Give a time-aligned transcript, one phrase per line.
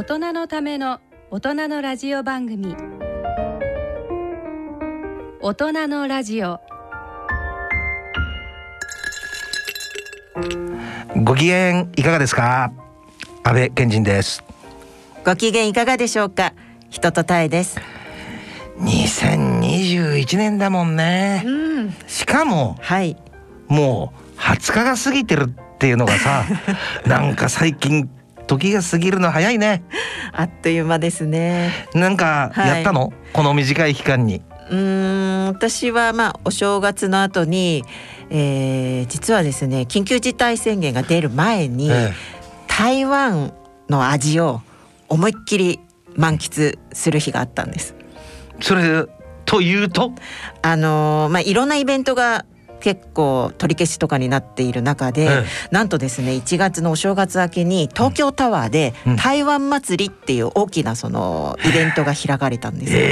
[0.00, 0.98] 大人のための
[1.30, 2.74] 大人のラジオ番組。
[5.42, 6.58] 大人のラジオ。
[11.22, 12.72] ご機嫌いかがですか？
[13.42, 14.42] 安倍健人です。
[15.22, 16.54] ご機嫌いかがでしょうか？
[16.88, 17.78] 人とたえです。
[18.78, 23.18] 2021年だもんね、うん、しかもはい。
[23.68, 26.46] もう20日が過ぎてるっていうのがさ
[27.04, 28.08] なんか最近
[28.50, 29.84] 時が過ぎるの早いね。
[30.32, 31.86] あっという間ですね。
[31.94, 34.42] なんかやったの、はい、この短い期間に。
[34.68, 37.84] うん私はまあお正月の後に、
[38.28, 42.12] えー、実はですね緊急事態宣言が出る前に、ええ、
[42.66, 43.52] 台湾
[43.88, 44.62] の味を
[45.08, 45.78] 思いっきり
[46.16, 47.94] 満喫する日があったんです。
[48.60, 49.06] それ
[49.44, 50.12] というと？
[50.62, 52.44] あのまあいろんなイベントが
[52.80, 63.06] 結構取り消しとかになっている中で、ええ、なんとですね1月のお正月明けに東京タワーで台湾祭りっていう大きなそのイベントが開かれたんですよね。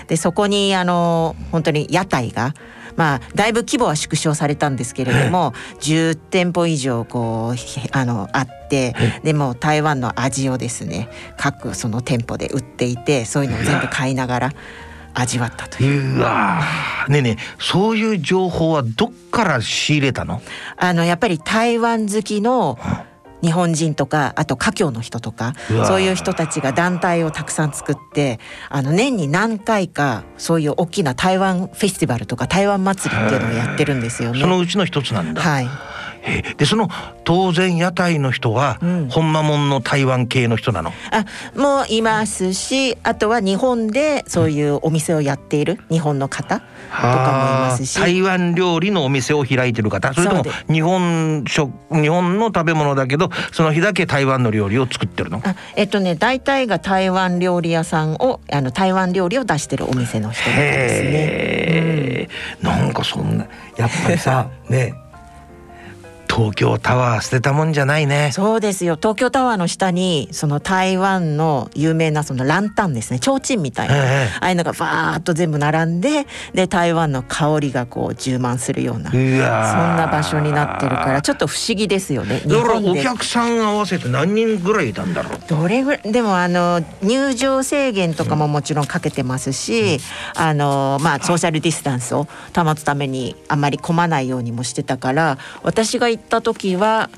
[0.00, 2.54] えー、でそこにあの本当に屋台が
[2.96, 14.52] まあ、だいぶ規模は縮小されたんですけれども、え10店舗以上こうあのあってでも台湾の味をですね各その店舗で売っていてそういうのを全部買いながら
[15.18, 16.18] 味わったという。
[16.18, 16.62] うわ
[17.08, 20.42] ねえねえそういう情報はどっから仕入れたの？
[20.76, 22.78] あのやっぱり台湾好きの
[23.42, 25.54] 日本人とかあと華僑の人とか
[25.86, 34.40] そういう人たちが団体をたくさん作ってあの年に何回かそういう大きな台湾フェスティバルとか台湾祭りっていうのをやってるんですよね。
[34.40, 35.42] そのうちの一つなんだ。
[35.42, 35.68] はい。
[36.56, 36.88] でその
[37.24, 40.92] 当然屋台の人は、うん、本間もんの台湾系の人なの？
[41.10, 41.24] あ
[41.58, 47.98] もういますしあとは日本でそういうお店をやっている日本の方とかもいますし。
[47.98, 50.12] 台湾料理のお店を開いてる方。
[50.14, 55.40] それとも日本食日本の食べ物だけどその日だけ台湾の料理を作ってるの？
[55.44, 62.28] あえっとね大体が台湾料理屋さんをあの台湾料理を出してるお店の人ですね、
[62.62, 64.94] うん、なんかそんなやっぱりさ ね
[66.36, 68.28] 東京タワー捨てたもんじゃないね。
[68.30, 68.96] そうですよ。
[68.96, 73.18] 東京タワーの下にその台湾の有名なそのランタンですね。
[73.18, 82.40] 提灯みたいな、ええ、ああいうのがバーッと全部並んでで台湾の香りがこう充満するようなそんな場所になってるからちょっと不思議ですよね。
[82.40, 85.40] だからお客さん合わせて何人ぐらいいたんだろう。
[85.48, 89.98] どれぐらいでもあの入場制限とかももちろんかけてますし、うん、
[90.34, 97.10] あのまあソーシャルディスタンスを保つためにあまり混まないようにもしてたから私が行った時は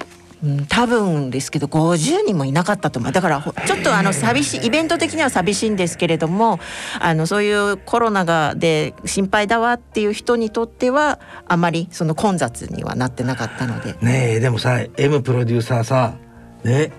[0.42, 6.60] うん、多分ですけど50人もいなかったと思うだからちょっとあの寂しいイベント的には寂しいんですけれども
[7.00, 13.94] あのそういうコロナがで心配だわっていう人にとってはあまりその混雑にはなってなかったので。
[14.00, 16.14] ねえでもさ M プロデューサーさ
[16.62, 16.92] ね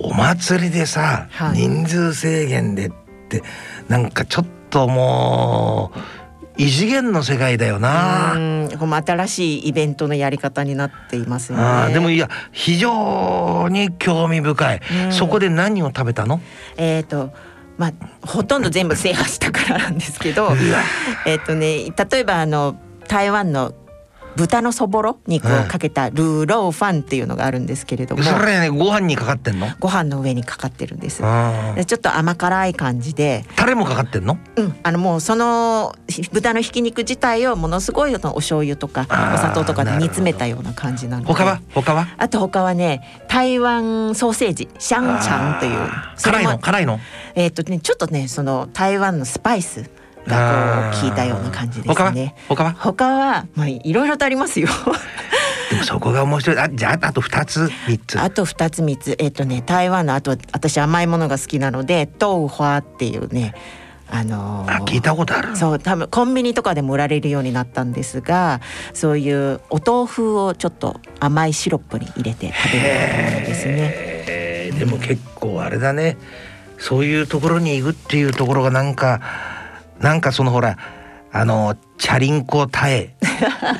[0.00, 2.92] お祭りでさ、はい、人数制限でっ
[3.28, 3.42] て
[3.88, 6.17] なんかちょっともう。
[6.58, 8.34] 異次元の世界だよな。
[8.34, 11.64] うん、新しいイベントのやり方になっていますよね。
[11.64, 14.80] あでもいや非常に興味深い。
[15.06, 16.40] うん、そこで何を食べたの？
[16.76, 17.32] えっ、ー、と。
[17.78, 17.92] まあ、
[18.26, 20.48] ほとんど全部制覇したからなんですけど
[21.26, 22.76] えっとね例えばあの
[23.06, 23.72] 台湾の
[24.38, 29.66] 豚のそぼろ肉をかけたルーローファンっていうのがあるんですけれども、それねご飯にかかってんの？
[29.80, 31.22] ご飯の上にかかってるんです。
[31.74, 33.44] でちょっと甘辛い感じで。
[33.56, 34.38] タレもかかってんの？
[34.56, 35.92] うんあのもうその
[36.32, 41.28] 豚のひき肉自体をものすごいお醤油とかお砂糖とかで煮詰めたような感じなので。
[41.32, 41.60] 他は？
[41.74, 42.06] 他は？
[42.16, 45.88] あと他はね台湾ソーセージシャンチャンという。
[46.22, 46.58] 辛いの？
[46.60, 47.00] 辛いの？
[47.34, 49.90] えっ、とねちょっとねその台湾のスパイス
[50.26, 52.34] がこう聞いたような感じですね。
[52.48, 52.72] 他は？
[52.74, 53.46] 他は？
[53.54, 54.68] まあいろいろとありますよ。
[55.70, 56.58] でもそこが面白い。
[56.58, 58.20] あじゃああと二つ三つ。
[58.20, 59.14] あと二つ三つ。
[59.18, 63.54] えっ、ー、とね台湾のあと私甘いものが好きなので豆花っていうね。
[64.10, 68.62] あのー、あ聞いたことあるそう多分コンビニとかでも売られるようになったんですが
[68.94, 74.78] そういうお豆腐をちょっと甘いシロップに入れて食べるものですね。
[74.78, 76.16] でも結構あれだね
[76.78, 79.20] そういうところに行くっていうところがなんか
[80.00, 80.76] なんかそのほら
[81.32, 83.14] あのチャリンコタエ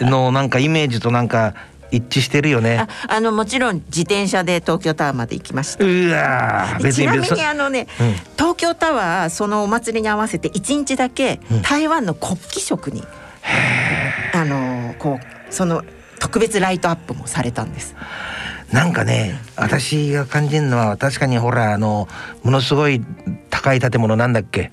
[0.00, 1.54] の なんかイメージとなんか
[1.90, 2.78] 一致してるよね。
[2.78, 5.84] ああのもちろん自転車で東京タワーまで行きました。
[5.84, 15.82] うわちなみにあのね、うん、東京タワーそのお祭りに合わせて一日だけ台湾の国旗色に、うん、あのこうその
[16.18, 17.94] 特別ライトアップもされたんです。
[18.72, 22.06] なんかね私が感じるのは確かにほらあの
[22.42, 23.02] ものすごい
[23.48, 24.72] 高い建物なんだっけ？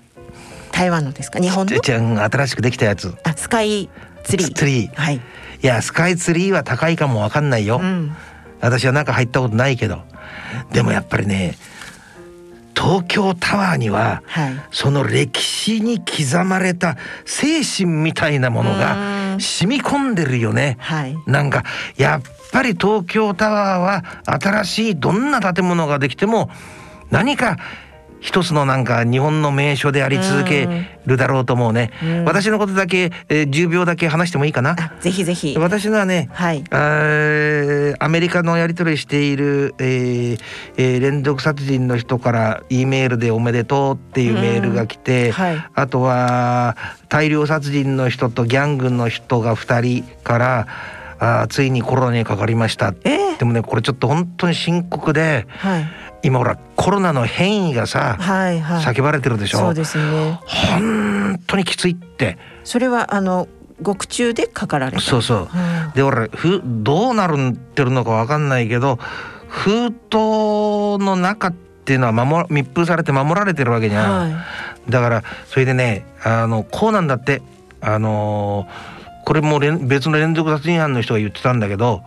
[0.76, 1.40] 台湾のですか？
[1.40, 1.80] 日本の？
[1.80, 3.16] じゃん新しくできたやつ。
[3.24, 3.90] あスカイ
[4.26, 4.54] ツリー。
[4.54, 4.94] ツリー。
[4.94, 5.16] はい。
[5.16, 5.22] い
[5.66, 8.14] やスカイツリーは高いかもわかんないよ、うん、
[8.60, 10.04] 私は中入ったことないけど。
[10.74, 11.56] でもやっぱりね
[12.76, 14.54] 東京タワーには、はい。
[14.72, 20.76] その歴史に刻まれた精神みたいなものが染み込んでるよね。
[20.82, 21.16] はい。
[21.26, 21.64] なんか
[21.96, 26.50] やっぱり東京タワーは新しいどんな建物ができても
[27.12, 27.58] 何か
[28.22, 30.68] 一つのなんか日本の名所であり続け
[31.06, 31.92] るだろうと思うね。
[32.04, 32.26] うん。
[32.26, 34.72] 私のことだけ、えー10秒だけ話してもいいかな？
[34.72, 35.56] あぜひぜひ。
[35.60, 36.64] 私のはね、はい。
[38.00, 40.40] アメリカのやり取りしている、えー
[40.78, 45.66] えー連続殺人の人から E メールで「おめでとう」っていうメールが来て、はい。
[45.74, 46.76] あとは
[47.10, 50.68] 大量殺人の人とギャングの人が2人から
[51.20, 52.94] あーついにコロナにかかりました。
[53.04, 53.38] えー。
[53.38, 55.86] でもねこれちょっと本当に深刻ではい
[56.26, 58.84] 今ほらコロナの変異がさはいはい。
[58.84, 59.60] 叫ばれてるでしょ？
[59.60, 60.40] そうですね。
[60.46, 62.38] 本当にきついって。
[62.64, 63.48] それはあの
[63.82, 65.02] 獄中でかかられた。
[65.02, 65.40] そうそう。
[65.42, 65.92] うん。
[65.94, 68.98] で俺ふどうなるってるのかわかんないけど
[69.48, 74.46] 封筒の中っていうのは守密封されて守られてるわけじゃん、は
[74.90, 77.42] だからそれでねあのこうなんだって。
[77.82, 78.96] あのー
[79.26, 82.04] これも連別の連続殺人犯の人が言ってたんだけど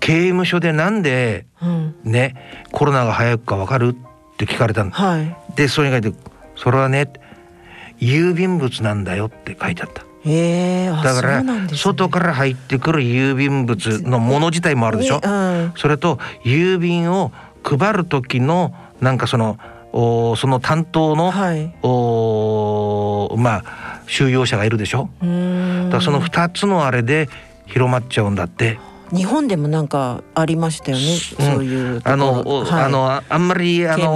[0.00, 5.36] 刑務所でなんでい、うん、ねコロナが早くかわかるって聞かれたんだはい。
[5.56, 6.18] でそれに書いて
[6.54, 7.10] それはね
[7.98, 10.02] 郵便物なんだよって書いてあった。
[10.02, 11.68] だからね。
[11.72, 15.20] 外から入ってくる郵便物のもの自体もあるでしょ？
[15.20, 15.30] ねう
[15.68, 15.72] ん。
[15.76, 17.32] それと郵便を
[17.62, 19.58] 配る時のなんかその
[19.92, 21.72] おその担当の、はい。
[21.82, 25.08] おまあ収容者がいるでしょ？
[25.20, 25.26] だ
[25.90, 27.28] からその2つのあれで
[27.66, 28.78] 広まっちゃうんだって
[29.12, 31.04] 日本でもなんかありましたよね、
[31.38, 31.54] うん。
[31.54, 32.84] そういうあの、おはい。
[32.84, 34.14] あのああんまりあの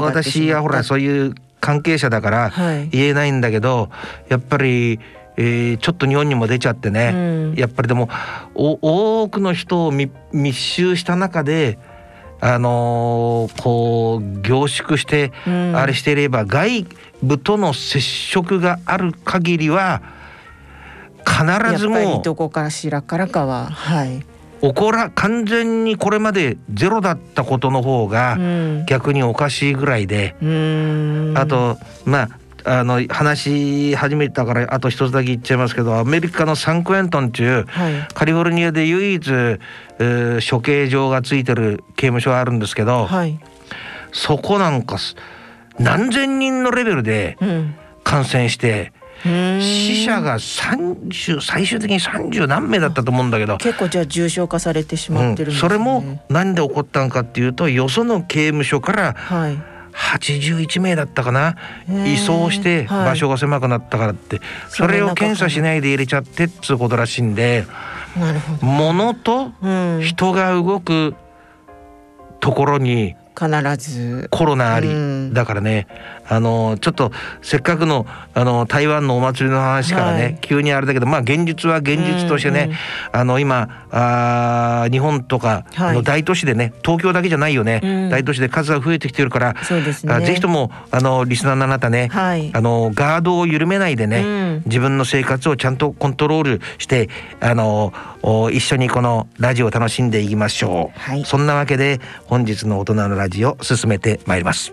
[0.00, 2.88] 私はほらそういう関係者だからはい。
[2.90, 3.90] 言えないんだけど
[4.28, 5.00] やっぱり、
[5.36, 7.54] えーちょっと日本にも出ちゃってね、うん。
[7.54, 8.08] やっぱりでも
[8.54, 11.78] お多くの人を密密集した中で
[12.40, 15.76] あのーこう凝縮してうん。
[15.76, 16.86] あれしていれば外
[17.22, 20.02] 部との接触がある限りは
[21.26, 21.44] 必
[21.78, 24.22] ずやっぱりもどこかしらからかははい、う
[24.60, 28.86] 起こら完全にこれまでゼロだったことの方がうん。
[28.86, 31.38] 逆におかしいぐらいで、うーん。
[31.38, 32.28] あとまあ
[32.64, 38.08] あの話し始めたからあと一つだけ言っちゃいますけどアメリカのサンクエントンっていうはい。
[38.14, 43.38] カリフォルニアで唯一、えー処刑場がついてる刑務所があるんですけど、はい、
[44.12, 45.16] そこなんかす
[45.78, 47.74] 何千人のレベルでうん、
[48.04, 55.60] 感染してうーん死者が30最終的に30何名だったと思うんだけど、結構じゃあ重症化されてしまってるんですね、うん。
[55.60, 59.58] それも何で起こったのかっていうとよその刑務所からはい。
[59.92, 61.56] 81名だったかな。
[62.06, 63.04] 移送してはい。
[63.10, 67.66] 場所が狭くなったからって、それを検査しないで入れちゃってっつうことらしいんで
[68.62, 69.52] 物と
[70.00, 71.14] 人が動く
[72.40, 73.16] ところに
[73.76, 74.28] ず。
[74.30, 75.34] コロナあり、うん。
[75.34, 75.86] だからね
[76.28, 80.38] あのちょっとせっかくのあの台湾のお祭りの話からね、はい。
[80.40, 82.76] 急にあれだけどまあ現実は現実としてね、うんうん
[83.12, 85.96] あの今あー日本とかはい。
[85.96, 88.10] の大都市でね、東京だけじゃないよね、うん。
[88.10, 89.60] 大都市で数が増えてきてるから、ね。
[90.08, 92.50] あぜひともあのリスナーのあなたね、はい。
[92.54, 94.62] あのガードを緩めないでね、うん。
[94.64, 97.08] 自分の生活をちゃんとコントロールして
[97.40, 97.92] あの
[98.22, 101.24] お一緒にこのラジオを楽しんでいきましょう、はい。
[101.24, 104.72] そんなわけで本日の大人のラジオ進めてまいります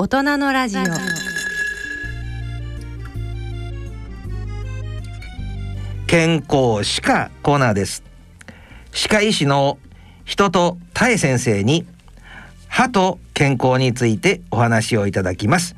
[0.00, 0.82] 大人のラジオ。
[6.06, 8.02] 健康歯科コーナーです。
[8.92, 9.76] 歯科医師の
[10.24, 11.84] 人と田江先生に
[12.66, 15.76] 歯と健康についてお話をいただきます。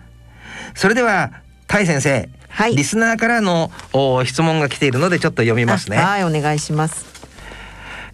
[0.76, 1.32] それでは
[1.66, 2.76] 田江先生、はい。
[2.76, 5.98] リスナーからのお質問が来ているのでちょっと読みますね。
[5.98, 7.06] あはいお願いします。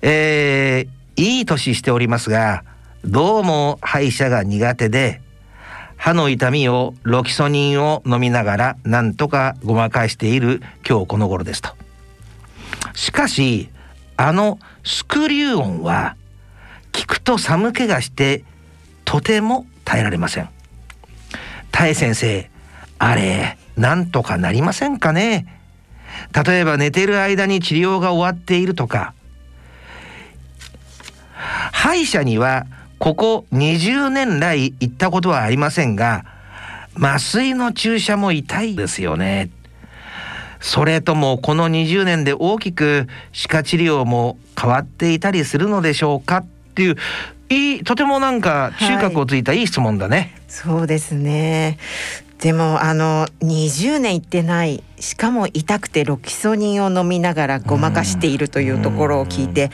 [0.01, 2.65] えーいい年しておりますが
[3.05, 5.21] どうも歯医者が苦手で
[5.99, 11.71] 歯の痛みをロキソニンを飲みながらなんとかごまかしている今日この頃ですと。
[12.95, 13.69] しかし
[14.17, 16.17] あのスクリュー音は
[16.93, 18.45] 聞くと寒気がして
[19.05, 20.49] とても耐えられません。
[21.73, 22.51] 田江先生
[22.99, 25.47] あれなんとかなりませんかね？
[26.47, 29.15] 例えば寝てる間に治療が終わっているとか。
[31.73, 32.67] 歯医者には
[32.99, 36.25] ここ20年来行ったことはありませんが
[36.97, 39.51] 麻酔の注射も痛いですよね。
[40.61, 46.97] それともこの20年で大きく歯科治療も変わっていたりするのでしょうかっていう
[47.49, 51.79] いいとてもなんか中核をついたいい質問だね、そうですね。
[52.41, 59.71] でもあの20年行ってないしかも痛くてロキソニンを飲みながらごまかしているというところを聞いて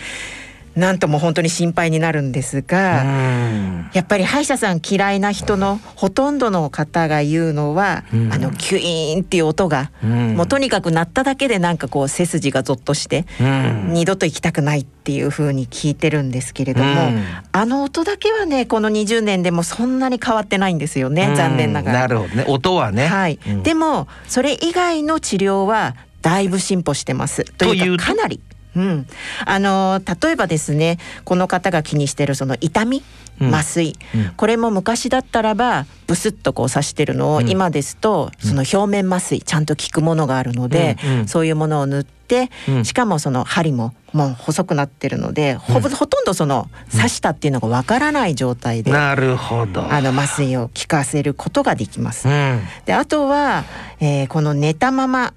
[0.76, 3.02] なんとも本当に心配になるんですが。
[3.02, 3.90] うん。
[3.92, 8.32] やっぱり歯医者さん嫌いな人のほとんどの方が言うのは、うん。
[8.32, 10.36] あのキュイーンっていう音が、うん。
[10.36, 13.92] もうとにかく鳴っただけでなんかこう背筋がゾッとして、うん。
[13.92, 17.24] 二度と行きたくないっていう風に聞いてるんですけれども、うん。
[17.52, 21.34] あの音だけはねこの20年でもそんなに変わってないんですよね、うん。
[21.36, 22.00] 残念ながら。
[22.00, 22.44] なるほどね。
[22.48, 23.06] 音はね。
[23.06, 23.62] はい、うん。
[23.62, 27.44] でもそれ以外の治療はだいぶ進歩してます。
[27.44, 28.40] とというかかなり。
[28.76, 29.06] うん、
[29.44, 33.02] あの例えばですねこの方が気にしてるその痛み
[33.40, 33.48] うん。
[33.54, 34.32] 麻酔、うん。
[34.36, 37.48] これも昔だったらばブスッとこう刺してるのを、うん。
[37.48, 42.84] 今ですとその表面麻酔ちゃんと効くものがあるので、そういうものを塗って、うん。
[42.84, 49.82] しかもその針ももう細くなってるのでほぼ、ほとんどその刺したっていうのがわからない状態で、なるほど。
[49.92, 52.28] あの麻酔を効かせることができます。
[52.28, 52.30] う。
[52.30, 52.60] ん。
[52.86, 53.64] であとは、
[53.98, 55.34] えーこの寝たまま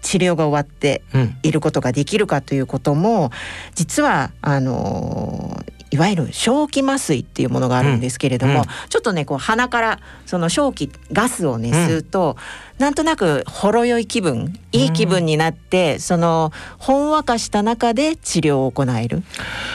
[0.00, 1.36] 治療が終わってうん。
[1.42, 3.30] いることができるかということも
[3.74, 8.60] 実はあのーいわゆる正気麻酔っていうものがあるんですけれども、うん。
[8.60, 12.36] うんちょっとねこう鼻からその正気ガスをねうん吸うと、
[12.78, 19.24] なんとなくほろ酔い気分いい気分になって、そのほんわかした中で治療を行える。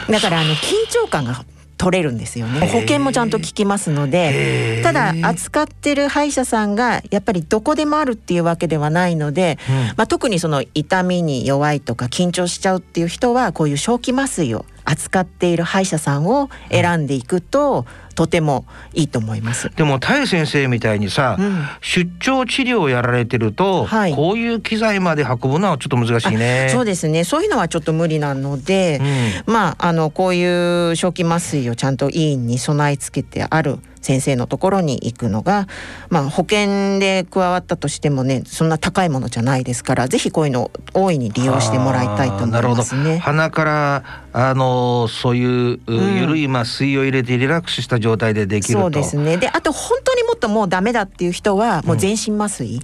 [0.10, 1.44] だからあの緊張感が
[1.78, 2.68] 取れるんですよね。
[2.68, 4.82] 保険もちゃんと効きますので。
[4.84, 9.76] ただ扱ってる歯医者さんがやっぱりどこでもあるっていうわけではないので、うん。
[9.98, 19.70] まあ、特にその痛みに弱いとか緊張しちゃうっていう人はこういう正気麻酔を扱っている歯医者さんを選んでいくと、とてもいいと思います。
[19.76, 26.70] でも田江先生みたいにさ、うん出張治療をやられてると、はいこういう機材まで運ぶのはちょっと難しいね。
[26.72, 29.00] そうですねそういうのはちょっと無理なので、
[29.46, 35.68] うんまああのこういう正気麻酔をちゃんと医院に備え付けてある先生のところに行くのが、
[36.10, 43.18] まあ、保険で加わったとしてもねそんな高いものじゃないですからぜひこういうのを大いに利用してもらいたいと思いますね。
[43.18, 48.82] 鼻からあのそういう、緩い麻酔を入れてリラックスした状態でできると。
[48.82, 49.38] そうですね。
[49.38, 52.80] であと本当にもっともうダメだっていう人はもう全身麻酔、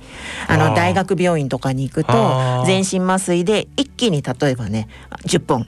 [0.48, 0.70] ああー。
[0.70, 4.88] の大学病院とかに行くと全身麻酔で一気に例えばね
[5.26, 5.68] 10本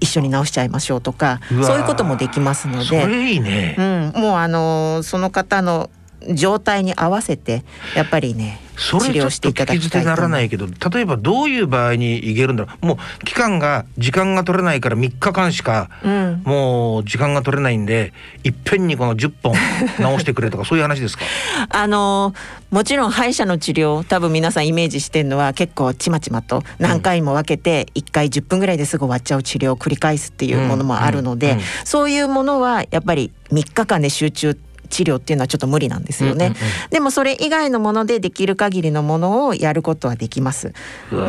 [0.00, 3.06] 一緒に治しちゃいましょうとかそういうこともできますのそで。
[3.06, 3.76] れいいね。
[3.78, 5.90] うん、もうあのーその方の
[6.34, 12.86] 状態に合わせてやっぱりねそれちょっ治療していと聞き捨ならないけど例えばどういう場合にいけるんだろう。
[12.86, 18.12] もう期間が時間が取れないから3日間しかうん、もう時間が取れないんで
[18.44, 19.54] いっぺんにこの10本
[19.98, 21.24] 直してくれとか そういう話ですか？
[21.70, 36.54] あのーもちろん歯医者の治療多分皆さんイメージしてるのは結構ちまちまと何回も分けて1回10分ぐらいですぐ終わっちゃう治療を繰り返すっていうものもあるので、そういうものはやっぱり3日間で集中治療っていうのはちょっと無理なんですよね、
[36.90, 40.72] でもそれ以外のものでできる限りのものをやることはできます。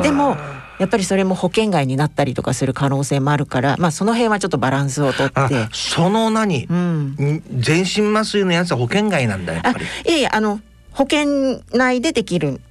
[0.02, 0.38] でも
[0.80, 5.34] やっぱりそれも保険外になったりとかする可能性もあるからまあその辺はちょっとバランスをとって。
[5.36, 7.08] あその何、うん。
[7.20, 9.86] ん全身麻酔のやつは保険外なんだやっあぱり。
[9.86, 10.62] いえいえあの
[10.92, 12.62] 保険内でできる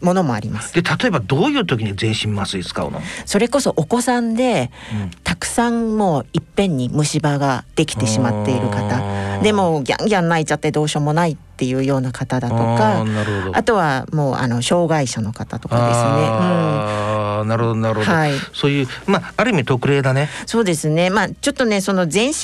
[0.00, 0.74] ものもあります。
[0.74, 5.10] で例えばどういう時に全身麻酔使うの、それこそお子さんでうん。
[5.24, 9.42] たくさんもういっぺんに虫歯ができてしまっているあ方ー。
[9.42, 13.04] でもギャンギャン泣いちゃってどうしようもないっていうような方だとか
[13.52, 16.06] あとはもうあの障害者の方とかですね。
[16.30, 18.32] あーなるほどなるほど、はい。
[18.54, 20.30] そういうまあある意味特例だね。
[20.46, 21.10] そうですね。
[21.10, 22.34] まあちょっとねその全身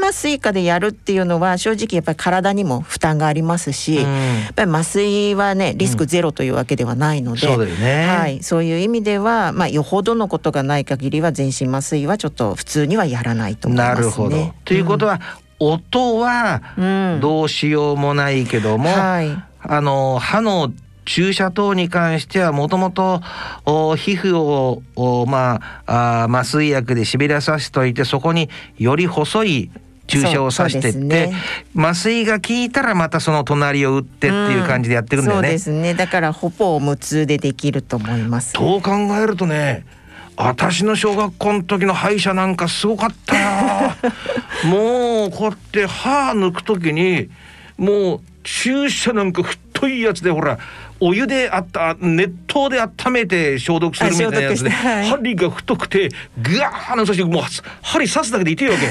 [0.00, 4.02] 麻酔科でやるっていうのは正直やっぱり体にも負担がありますし、うん。
[4.02, 8.06] やっぱり麻酔はねリスクゼロというわけではないので、そうだよね。
[8.06, 14.00] はい、そういう意味では、まあ、よほどのことがない限りは全身麻酔はちょっと普通にはやらないと思いますね。
[14.00, 14.54] なるほど。
[14.64, 15.20] ということは、
[15.58, 17.18] 音はうん。
[17.20, 19.30] どうしようもないけども、はい。
[19.62, 20.72] あの歯の
[21.04, 23.20] 注射等に関してはもともと
[23.66, 29.70] お皮膚をおまあ麻酔薬でしびれさせといてそこにより細い
[30.10, 31.32] 注射を刺してって、ね
[31.76, 35.48] 麻酔が効いたらまたその隣を打ってっていう感じでやっていくんだよね。
[35.48, 38.52] そうですねだからほぼ無痛でできると思います。
[38.52, 39.84] と考えるとね
[40.36, 43.92] 私の小学校の時の歯医者なんかすごかったよ
[44.64, 47.28] もうこうやって歯抜く時に
[47.76, 50.58] もう注射なんか太いやつでほら
[51.00, 57.42] お湯であった熱湯で温めて消毒するみたいなやつで、針が太くてグワーッそしてもう
[57.82, 58.88] 針刺すだけで痛いわけ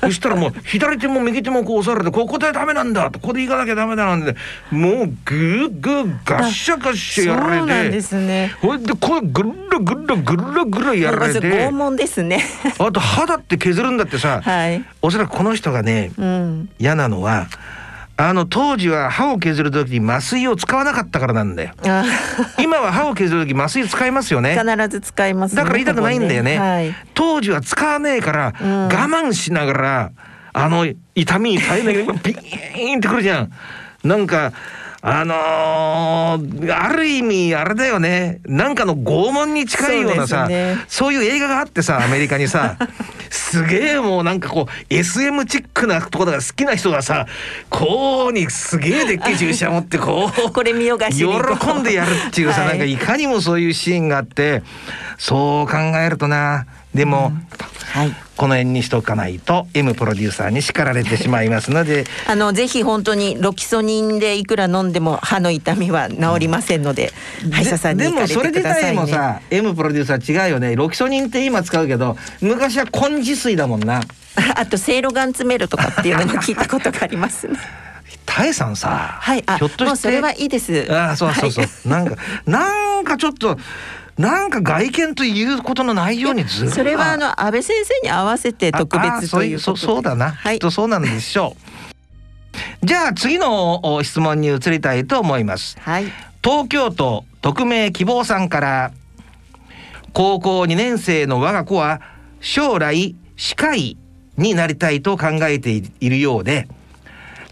[0.08, 4.34] そしたらもう左手も右手もこう押されてここでダメなんだとここで行かなきゃダメだなんて
[4.70, 8.54] もうグーグーガッシャガッシャやられてそうなんですね。
[8.60, 9.50] ほいでこれぐる
[9.82, 12.42] ぐるぐるぐるやられて拷問ですね。
[12.78, 14.82] あと肌って削るんだってさ、はい。
[15.02, 16.70] おそらくこの人がねうん。
[16.78, 17.46] 嫌なのは
[18.20, 21.70] あの当時は歯を削る時に麻酔を使わなかったからなんだよ。
[21.86, 22.04] あ。
[22.60, 24.58] 今は歯を削る時麻酔使いますよね。
[24.58, 25.62] 必ず使います、ね。
[25.62, 26.94] だから痛くないんだよね、はい。
[27.14, 28.52] 当時は使わねえから、ん。
[28.52, 30.12] 我慢しながら
[30.52, 33.52] あの痛みに耐えなきゃピーンってくるじゃん。
[34.04, 34.52] なんか
[35.02, 38.40] あのーある意味あれだよね。
[38.44, 40.46] なんかの拷問に近いようなさ
[40.88, 41.16] そうね。
[41.16, 42.76] いう映画があってさアメリカにさ。
[43.30, 47.26] すげえもうなんかこう SM チックなところが好きな人がさ
[47.68, 52.68] こうにすげえでっけえ注射持ってこう これ見よがし喜んでやるっていうさ、 はい。
[52.70, 54.62] なんかいかにもそういうシーンがあって
[55.16, 56.66] そう考えるとな。
[56.92, 57.32] でも、
[57.92, 58.14] はい。
[58.40, 67.12] この辺にしとかないと M プロデューサーに叱られてしまいますので あのぜひ本当にロキソニンでいくら飲んでも歯の痛みは治りませんので、
[67.52, 68.96] 歯医者さんにで行かれてもそれ自くださいね。
[68.96, 74.00] 体もさ M プロデューサー違うよねロキソニンって今使うけど昔は根治水だもんな
[74.56, 77.58] あとせいろがん詰めるとかっていうのも聞いたことがありますね。
[78.24, 79.42] タエさんさ、はい。
[79.46, 80.86] あ、ひょっとしてもうそれはいいです。
[80.90, 83.58] ああそうそうそう、はいなんかなんかちょっと
[84.20, 90.56] なんか外見ということのないようにずそれはあの安倍先生に合わせて特別そういうそというそうだな、はい。
[90.56, 91.56] きっとそうなんでしょ
[92.82, 92.86] う。
[92.86, 95.78] じゃあ次のお質問に移りたいと思います。
[95.80, 96.12] はい。
[96.44, 98.92] 東京都匿名希望さんから
[100.12, 102.02] 高校2年生の我が子は
[102.40, 103.96] 将来歯科医
[104.36, 106.68] になりたいと考えているようで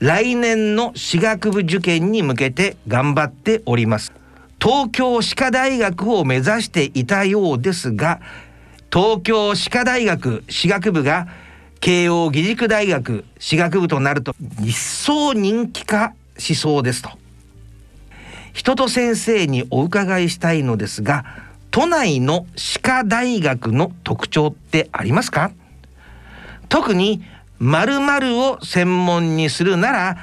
[0.01, 4.13] 来年の歯学部受験に向けて頑張っております
[4.61, 8.21] 東京歯科大学を目指していたようですが
[8.93, 11.29] 東京歯科大学歯学部が
[11.81, 17.11] 慶應義塾大学歯学部となると一層人気化しそうですと。
[18.53, 21.25] 人と先生にお伺いしたいのですが
[21.71, 25.53] 都内の歯科大学の特徴ってありますか？
[26.69, 27.23] 特に
[27.61, 30.17] 〇〇を専門にするなら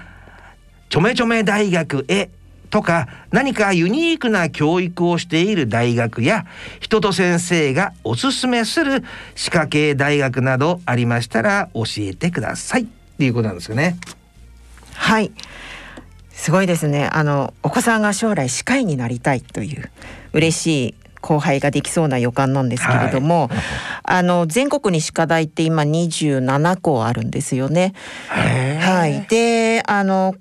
[0.90, 2.30] ちょめちょめ大学へ
[2.76, 6.46] とか何かユニークな教育をしている大学や
[6.82, 9.02] 人と先生がおすすめする
[9.34, 12.82] 歯科系大学などありましたら教えてください。
[12.82, 12.86] っ
[13.18, 13.96] ていうことなんですよね。
[14.94, 15.32] はい。
[16.32, 17.08] すごいですね。
[17.14, 19.90] あのお子さんが将来歯科医になりたいという
[20.34, 23.50] 嬉しい後輩ができそうな予感なんですけれども、
[24.04, 27.94] あの全国に歯科大って今27校あるんですよね。
[28.28, 30.36] はい、であの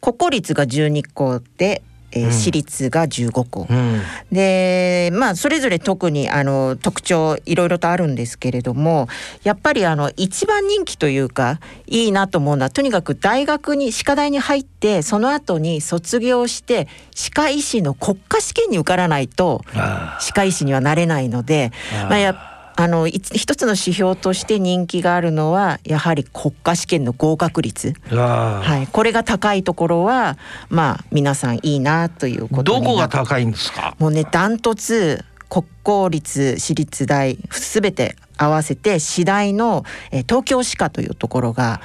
[0.00, 1.82] 国公立が12校で、
[2.12, 2.32] えーうん。
[2.32, 3.66] 私立が15校。
[3.68, 4.00] うん、
[4.32, 9.08] でまあそれぞれ特にあの特徴いろいろとあるんですけれども
[9.42, 21.72] やっぱりあの一番人気というかいいなと思うのはとにかく大学に歯科大に入ってその後に卒業して歯科医師の国家試験に受からないとあ歯科医師にはなれないので
[22.08, 22.47] まあや
[22.80, 30.38] あのい一つの指標として人気があるのはやはり国家試験の合格率、はい、これが高いところは
[30.68, 33.96] まあ皆さんいいなということどこが高いんですか？
[33.98, 41.80] もうねダントツ国公立私立大すべて合わせて私大の、えー東京歯科というところが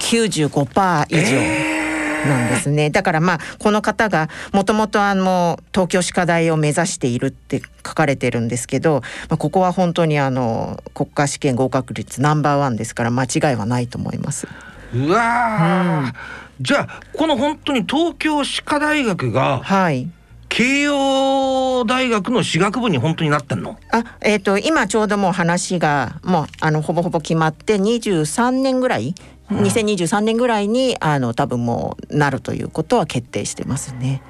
[0.00, 1.93] 95%以上
[2.26, 14.48] なんですね、だからまあこの方がもともとあの東京歯科大を目指しているって書かれてるんですけど、まあ、ここは本当にあの国家試験合格率ナンバーワンですから間違いはないと思います。
[14.94, 16.14] うわー、
[16.60, 20.08] じゃあこの本当に東京歯科大学がはい。
[20.56, 23.76] 慶応大学の歯学部に本当になってんの？
[23.90, 29.16] あえー、と今ちょうどもう話がもうあのほぼほぼ決まって23年ぐらい
[29.62, 34.22] 2023年ぐらいにあの多分もうなるということは決定してますね。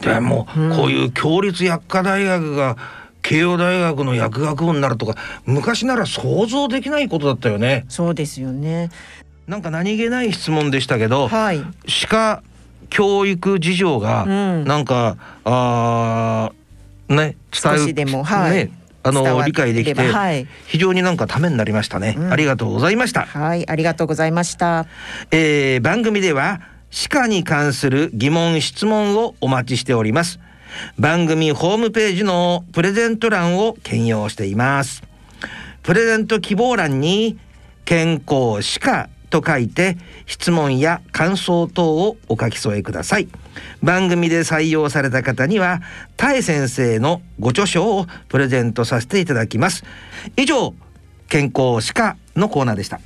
[0.00, 2.76] でも、こういう共立薬科大学が
[3.22, 5.14] 慶応大学の薬学部になるとか
[5.46, 7.84] 昔なら想像できないことだったよね。
[7.88, 8.90] そうですよね。
[9.46, 12.42] なんか何気ない質問でしたけど、はい、歯科
[12.90, 16.52] 教育事情がなんか、うん、あ
[17.08, 23.22] ね伝えるでも、はい、ねあの理解できて、はい、非常になんかためになりましたね、うん、ありがとうございました。
[23.26, 23.68] はい。
[23.68, 24.86] ありがとうございました、
[25.30, 26.60] えー、番組では
[26.90, 30.38] 歯科に関する疑問質問をお待ちしております。
[30.98, 35.02] 番組ホームページのプレゼント欄を兼用しています。
[35.82, 37.38] プレゼント希望欄に
[37.84, 43.28] 健康歯科と書いて質問や感想等をお書き添えください
[43.82, 45.80] 番組で採用された方には
[46.16, 49.84] 田江先生のご著書をプレゼントさせていただきます。
[50.36, 50.74] 以上
[51.28, 53.00] 健康歯科のコーナーでした。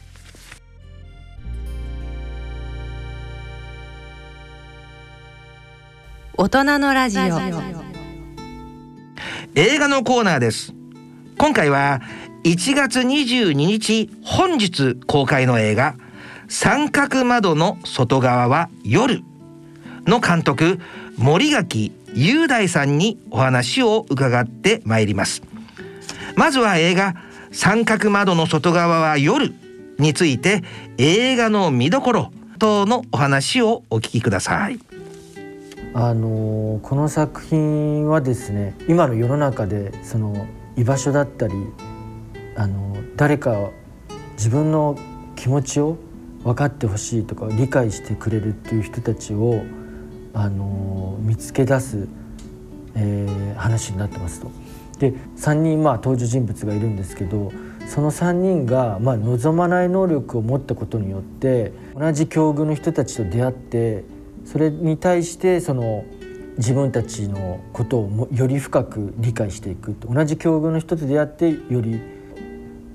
[6.39, 7.23] 大人のラジオ。
[9.55, 10.75] 映画のコーナーです。
[11.39, 12.03] 今回は
[12.45, 15.97] 1月22日本日公開の映画
[16.49, 19.25] 三角窓の外側は夜
[20.07, 20.79] の監督
[21.19, 25.43] 森垣雄大さんにお話を伺ってまいります。
[26.37, 27.15] まずは映画
[27.51, 29.55] 三角窓の外側は夜
[29.99, 30.63] について
[30.99, 34.79] 映画の見どころ等のお話をお聞きください。
[35.95, 41.55] あのこの作品はですね今の世の中でその居場所だったり
[42.55, 43.71] あの誰か
[44.33, 44.99] 自分の
[45.37, 45.97] 気持ちを
[46.45, 49.65] 分かってほしいとか理解してくれるっていう人たちを、
[50.37, 52.09] あの見つけ出す、
[52.95, 54.51] えー、話になってますと。
[54.99, 57.53] で3人まあ登場人物がいるんですけど
[57.87, 64.05] その3人がまあ望まない能力を持ったことによって同じ境遇の人たちと出会って
[64.45, 66.05] それに対してその
[66.59, 72.01] 自分たちのことをより深く理解していく同じ境遇の人と出会ってより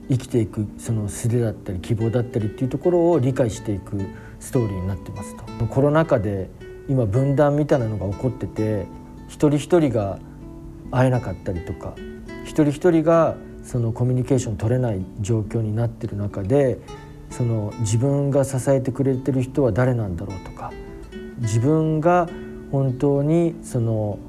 [0.09, 3.99] 生きていくその素手だったり希望だったりっていうところを理解していく
[4.39, 5.65] ストーリーになってますと。
[5.67, 6.49] コロナ禍で
[6.89, 8.85] 今分断みたいなのが起こってて
[9.27, 10.19] 一人一人が
[10.91, 11.95] 会えなかったりとか
[12.43, 16.79] 一人一人がそのコミュニケーション取れない状況になってる中で
[17.29, 20.71] その自分が支えてくれてる人は誰なんだろうとか
[21.39, 22.27] 自分が
[22.71, 24.19] 本当にその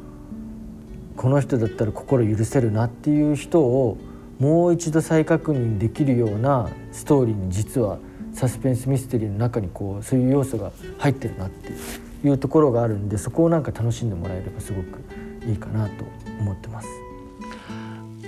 [1.17, 3.99] この人だったら心許せるなっていう人を
[4.39, 7.99] もう一度再確認できるようなストーリーに実は
[8.33, 12.12] サスペンスミステリーの中にこうそういう要素が入ってるなっていう。
[12.25, 15.01] いうところがあるんでそこをなんか楽しんでもらえればすごく
[15.47, 16.05] いいかなと
[16.41, 16.89] 思ってます。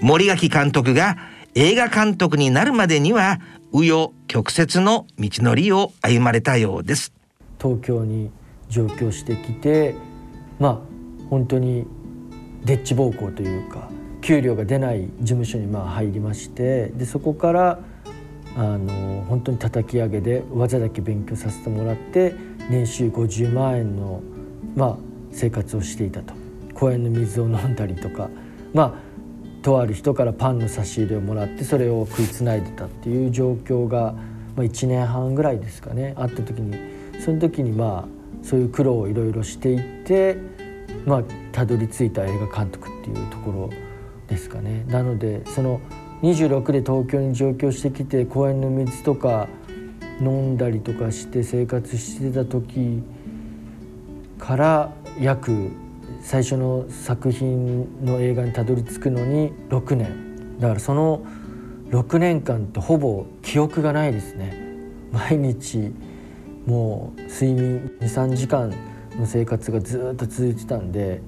[0.01, 1.17] 森垣監督が
[1.55, 3.41] 映画監督になるまでには
[3.73, 7.13] 紆余曲折の道のりを歩まれたようです。
[7.61, 8.31] 東京に
[8.69, 9.95] 上京してきて
[10.59, 10.79] まあ
[11.31, 11.87] 本当に
[12.65, 13.89] デッチ暴行というか
[14.21, 17.79] 給料が出ない事務所にまあ入りましてでそこから
[18.57, 22.35] あの本当に叩き上げで技だけ勉強させてもらって
[22.70, 24.22] 年収50万円の、
[24.74, 24.96] まあ、
[25.33, 26.35] 生活をしていたと。
[26.74, 28.29] 公園の水を飲んだりとか。
[28.72, 29.14] まあ
[29.64, 34.12] とある人からパンの差し入れをもらってそれを食いつないでたっていう状況が、
[34.57, 36.12] まあ、1年半ぐらいですかね。
[36.18, 36.77] あった時に
[37.18, 40.37] その時にまあそういう苦労をいろいろしていって
[41.07, 41.22] まあ
[41.53, 43.70] たどり着いた映画監督っていうところ
[44.29, 44.85] ですかね。
[44.88, 45.81] なのでその
[46.22, 49.48] 26で東京に上京してきて公園の水とか
[50.20, 53.03] 飲んだりとかして生活してた時
[54.38, 55.70] から約
[56.22, 61.24] 最初の作品の映画にたどり着くのに6年だからその
[61.90, 64.57] 6年間ってほぼ記憶がないですね
[65.12, 65.92] 毎日
[66.66, 68.70] もう睡眠23時間
[69.16, 71.20] の生活がずっと続いてたんで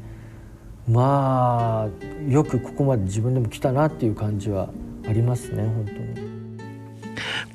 [0.88, 4.70] まあよくここまで自分でも来たなっていう感じは
[5.09, 6.36] ありますね本当に。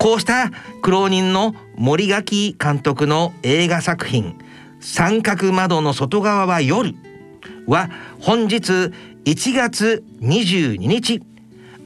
[0.02, 0.50] こうした
[0.82, 4.36] 苦労人の森垣監督の映画作品
[4.82, 6.96] 「三角窓の外側は夜」
[7.70, 8.92] は本日
[9.26, 11.22] 1月22日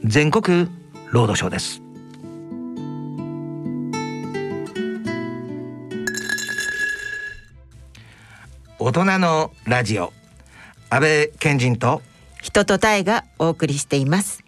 [0.02, 0.66] 全国
[1.10, 1.82] ロードショーです。
[8.78, 10.14] 大人のラジオ
[10.88, 12.00] 安倍賢人と
[12.40, 14.42] 人と体がお送りしています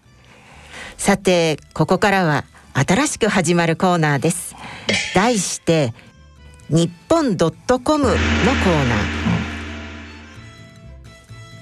[0.97, 4.55] さてここからは新しく始まるコーナーです。
[5.15, 5.93] 題して
[6.69, 9.49] 日本ドットコムのコーナー。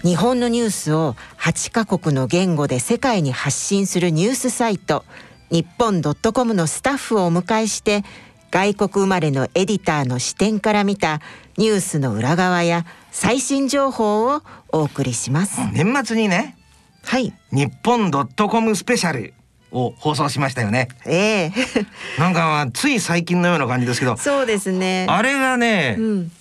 [0.02, 5.04] 日本のニュースを8カ国の言語で世界に発信するニュースサイト。
[5.50, 8.04] 日本ドットコムのスタッフをお迎えして
[8.50, 11.20] 外国生まれのエディターの視点から見た
[11.56, 15.60] ニュースの裏側や最新情報をお送りします。
[15.72, 16.56] 年末にね。
[17.04, 17.32] はい。
[17.52, 19.34] 日本ドットコムスペシャル
[19.76, 20.88] を放送しましたよね。
[21.04, 21.52] ええ。
[22.18, 25.06] なんかつい最近のような感じですけどそうですね。
[25.08, 26.32] あれがね、うん。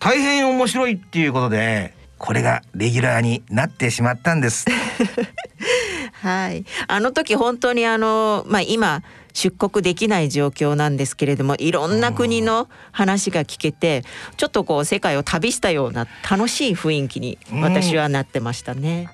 [0.00, 4.66] 大変面白いっていうことでこれがレギュラーになってしまったんです。
[6.22, 14.04] はい、あの時本当にあの、まあ、今出国できない状況なんですけれどもいろんな国の話が聞けて
[14.36, 19.08] ちょっとこう世界を旅したような楽しい雰囲気に私はなってましたね。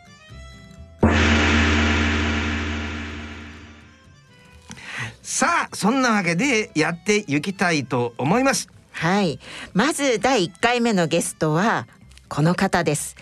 [5.26, 8.68] さあそんなわけでやっていきたいと思います。
[8.92, 9.40] はい、
[9.74, 11.88] まず第1回目のゲストは
[12.28, 13.16] この方です。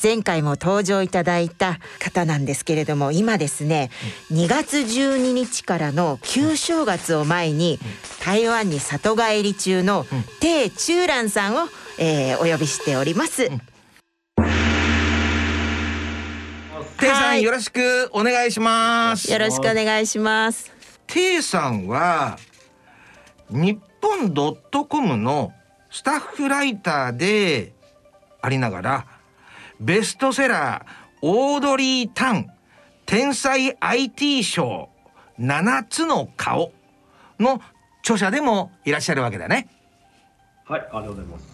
[0.00, 3.90] 前回も登場いただいた方なんですけれども今ですね
[4.30, 7.80] 2月12日からの旧正月を前に
[8.24, 10.06] 台湾に里帰り中の
[10.38, 11.68] 鄭中蘭さんを、
[11.98, 13.48] えーお呼びしております。
[13.48, 13.54] テ
[17.06, 17.40] イさはい。
[17.40, 19.28] んよろしくお願いします。
[19.32, 20.77] よろしくお願いします。
[21.08, 22.38] テイさんは
[23.50, 25.52] 日本ドットコムの
[25.90, 27.72] スタッフライターで
[28.40, 29.06] ありながら
[29.80, 32.50] ベストセラーオードリー・タン
[33.06, 34.90] 天才 IT 賞
[35.40, 36.72] 7つの顔
[37.40, 37.60] の
[38.00, 39.68] 著者でもいらっしゃるわけだね。
[40.66, 41.46] はい、ありがとうございます。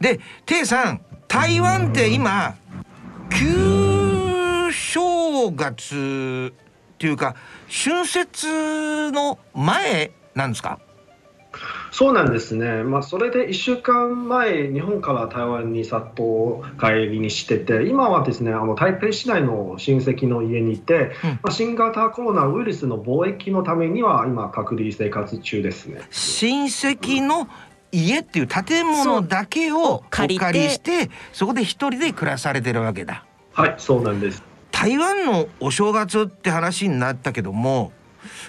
[0.00, 2.54] で、テイさん、台湾って今
[3.30, 7.34] 旧正月っていうか
[7.72, 10.78] 春節の前なんですか？
[11.90, 12.82] そうなんですね。
[12.82, 26.00] まあ、それで1週間前、日本から台湾に里帰りにしてて、今はですね、あの台北市内の親戚の家にいて、うんまあ、新型コロナウイルスの貿易のためには、今、隔離生活中ですね。
[26.10, 27.48] 親戚の
[27.90, 33.26] 家っていう建物だけをお借りしてそこで一人で暮らされてるわけだ。
[33.52, 34.42] はい、そうなんです。
[34.82, 37.92] 台湾のお正月って話になったけども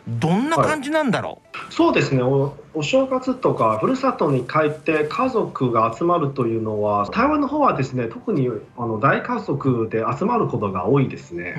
[0.08, 2.24] どんな感じなんだろそうですね。
[2.24, 11.56] おお正月とかふるさとに帰って家族が集まるというのは台湾の方はですね特にあの大家族で集まることが多いですね。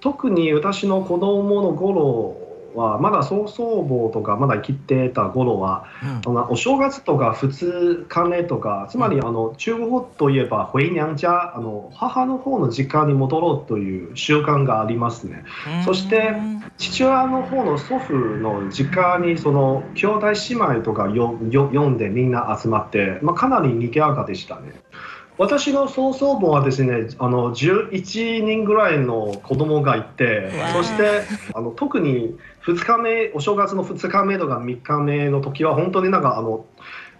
[0.00, 2.47] 特に私の子供の頃
[2.78, 5.84] はまだ曽祖母とかまだ生きてた頃は
[6.26, 15.44] あのお正月とか2日目とかつまりあの中国といえば回娘家あの母の方の実家に戻ろうという習慣がありますね。
[15.84, 16.34] そして
[16.78, 24.72] 父親の方の祖父の実家にその兄弟姉妹とかよよ読んでみんな集まって、まあ、かなり賑やかでしたね。
[25.38, 31.22] 私の曽祖母はですねあの11人ぐらいの子供がいてそして
[31.54, 36.66] あの特に2日目お正月の2日目とか3日目の時は本当になんかあの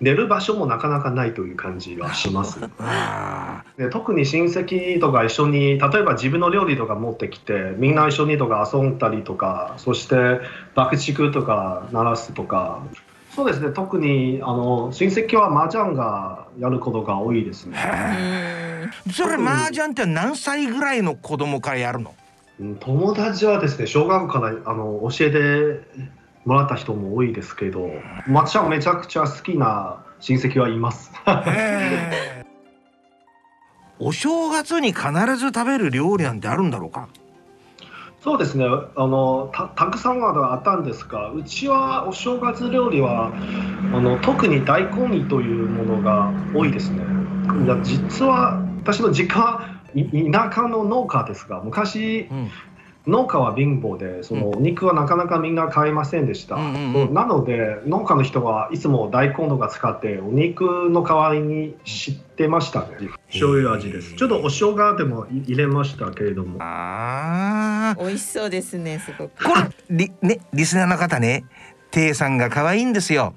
[0.00, 2.60] 寝る場所もなかなかないという感じがします。
[2.78, 10.40] あで特に親戚とか一緒に例えば自分の料理とか持ってきてみんな一緒にとか遊んだりとかそして
[10.74, 12.82] 爆竹とか鳴らすとか
[13.38, 13.70] そうですね。
[13.70, 17.78] 特にあの親戚は麻雀がやることが多いですね。
[19.06, 19.12] ー。
[19.12, 22.16] それ麻雀って何歳ぐらいの子供からやるの？
[22.58, 25.86] うん友達はですね小学校からあの教えて
[26.44, 27.88] もらった人も多いですけど
[28.28, 31.12] 麻雀めちゃくちゃ好きな親戚はいます。
[34.00, 37.08] お正月に必ず食べる料理なんてあるんだろうか？
[38.28, 38.66] そうですね。
[38.66, 43.32] あのたたくさんはあったんですがうちはお正月料理は
[43.90, 47.06] あの特に大根煮というものが多いですね。
[47.58, 49.66] いや実は私の実家
[50.30, 52.50] 田舎の農家ですが昔うん。
[53.08, 57.14] 農家は貧乏でそのお肉はなかなかみんな買えませんでした、うんうんうん。
[57.14, 63.10] なので農家の人はいつも大根とか使ってお肉の代わりに知ってましたね。
[63.28, 64.14] 醤油味です。
[64.14, 66.58] ちょっとお生姜でも入れましたけれども。
[66.60, 68.06] あー。
[68.06, 69.44] 美味しそうですねすごく。
[69.44, 71.44] これリ,、ね、リスナーの方ね
[71.90, 73.34] テイさんが可愛いんですよ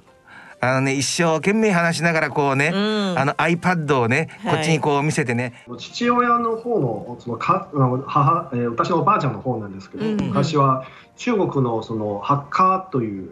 [0.62, 3.20] あのね一生懸命話しながらこうね、うん。
[3.20, 4.56] あの iPad をねはい。
[4.56, 7.70] こっちにこう見せてね、父親の方のそのか
[8.08, 10.12] 母、えー私のおばあちゃんの方なんですけど、うん。
[10.14, 10.86] うん昔は
[11.18, 13.32] 中国のそのハッカーという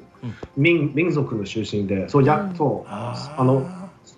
[0.57, 2.55] 民,、民族の出身でそうや、うん。
[2.55, 3.65] そうあの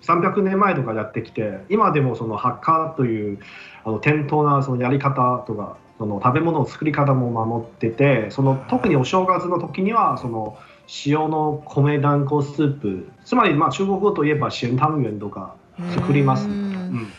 [0.02, 3.38] 300年前とかやってきて今でもそのハッカーという
[3.84, 10.58] あの伝統なそのやり方とかその食べ物の作り方も守っててその特にお正月の時にはその
[11.06, 15.54] 塩の米団子スープつまりまあ中国語といえば咸湯圆とか
[15.94, 17.12] 作ります、ううんん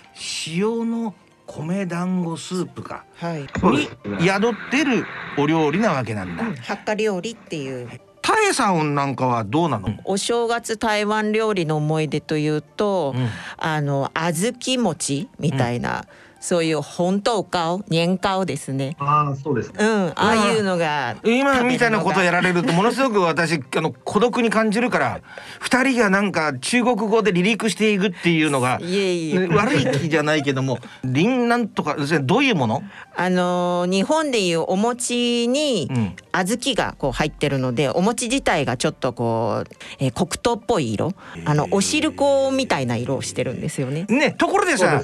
[0.48, 1.14] 塩の
[1.48, 3.42] 米団子スープかはい。
[3.42, 5.06] に宿ってる
[5.38, 6.44] お料理なわけなんだ。
[6.44, 7.90] ハッカ料理っていう。
[8.22, 9.90] タエテさんなんかはどうなの？
[10.06, 16.00] お正月台湾料理の思い出というと、うん、あの小豆餅みたいな。
[16.00, 16.06] うん
[16.44, 18.98] そういう本当顔年顔ですね。
[19.00, 25.22] ああそうです、ね、うん、ああいうのが今みたいなことやられるとものすごく私あの孤独に感じるから
[25.62, 32.84] 二人がなんか中国語で離陸していくっていうのがいえいえ悪い気じゃないけども林なんとかどういうもの？
[33.16, 35.88] あの日本でいうお餅に
[36.34, 41.14] 小豆がこう入ってるので、お餅自体がちょっとこう、えー、黒糖っぽい色、
[41.46, 44.08] あのお汁粉みたいな色をしてるんですよね。
[44.10, 45.02] ねところでさ。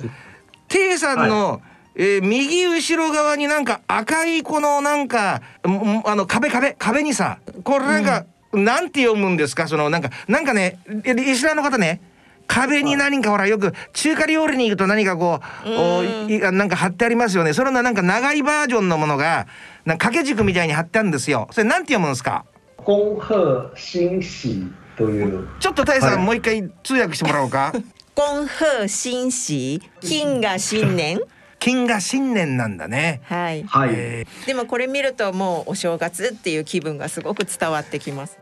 [0.69, 1.61] テイさんの、はい、
[1.95, 9.67] えー、右後ろ側になんか赤いこのなんかあの壁壁壁にさこれなんか、うん、なんて読むんですか？
[9.67, 12.01] そのなんかなんかねリスナーの方ね
[12.47, 17.53] 壁に何かほらよく中華料理に行くと何かこう、うなんか貼ってありますよね。
[17.53, 19.45] それのなんか長いバージョンのものが
[19.85, 21.47] なんか掛け軸みたいに貼ってあるんですよ。
[21.51, 22.45] それなんて読むんですか？
[22.77, 24.63] 恭贺新喜
[24.97, 25.47] という。
[25.59, 27.71] ちょっとタイさん、はい、もう一回通訳してもらおうか
[28.19, 31.21] 恭贺新喜金が新年？
[31.57, 33.21] 金が新年なんだね。
[33.23, 38.37] はい、はい、えー、でもこれ見るともうお正月っていう気分がすごく伝わってきます。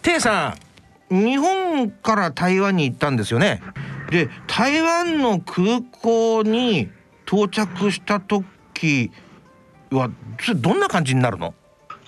[0.00, 0.54] テイさ
[1.10, 3.60] ん日本から台湾に行ったんですよね。
[4.10, 6.88] で台湾の空港に
[7.26, 9.10] 到着した時
[9.90, 10.08] は
[10.56, 11.54] どんな感じになるの？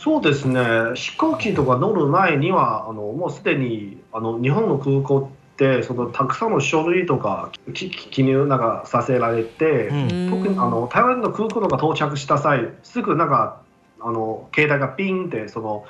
[0.06, 0.62] そうですね。
[0.94, 13.60] 飛行機とか乗る前にはあのもうすでにあの日本の空港ってそのたくさんの書類とか記入なんかさせられて、うん、特にあの台湾の空港とか到着した際すぐなんか
[13.98, 15.84] あの携帯がピンってその。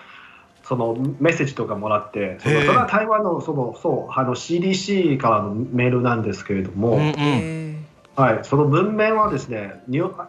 [0.64, 9.74] そのメッセージとかもらってそのそれは台湾のそのそうあの CDC からのメールなんですけれども、うんうん、はい、その文面はですね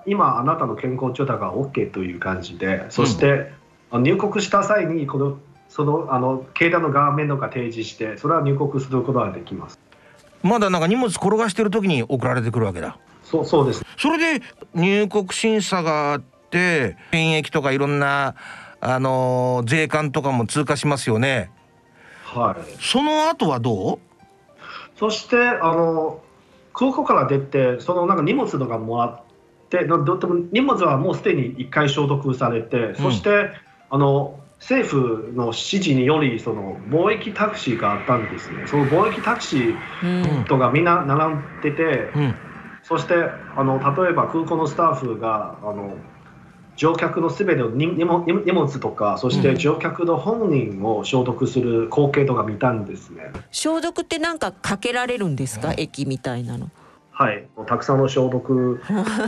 [0.05, 3.51] 今あなたの健康状態が OK という感じでそして、
[3.91, 5.37] 入国した際にこの
[5.69, 9.79] そのあの携帯の画面とか提示してそれは入国することができます。
[10.43, 12.97] まだなんか荷物転がしてる時に送られてくるわけだ。
[13.23, 13.85] そうそうです。
[13.97, 18.35] それで入国審査があって検疫とかいろんな
[18.79, 21.51] あのー、税関とかも通過しますよね。
[22.23, 22.81] はい。
[22.81, 23.99] その後はどう？
[24.97, 26.21] そしてあの
[26.73, 29.21] 空港から出てそのなんか荷物とかもらっ
[29.69, 30.05] てでも
[30.51, 33.51] 荷物はもうすでに1回消毒されて、うん、そして
[33.89, 38.65] あの政府の指示によりその貿易タクシーがあったんですね。
[38.67, 42.35] その貿易タクシーとかみんな並んでて、うん、
[42.83, 43.13] そして
[43.55, 45.95] あの例えば空港のスタッフがあの
[46.75, 56.69] 乗客のすべての荷物とかそして乗客の本人を消毒する光景とか見たんですね、うん、消毒って何かかけられるんですか、液みたいなの。
[57.11, 57.47] はい。
[57.65, 58.79] たくさんの消毒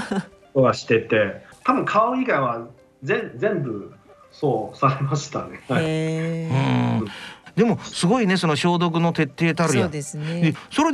[0.54, 1.48] はしてて。
[1.64, 2.68] 多分顔以外は
[3.04, 3.94] 全全部
[4.40, 5.60] そうされましたね。
[5.68, 10.56] はい、でもすごいねその消毒の徹底たるやそうですね。
[10.72, 10.94] それ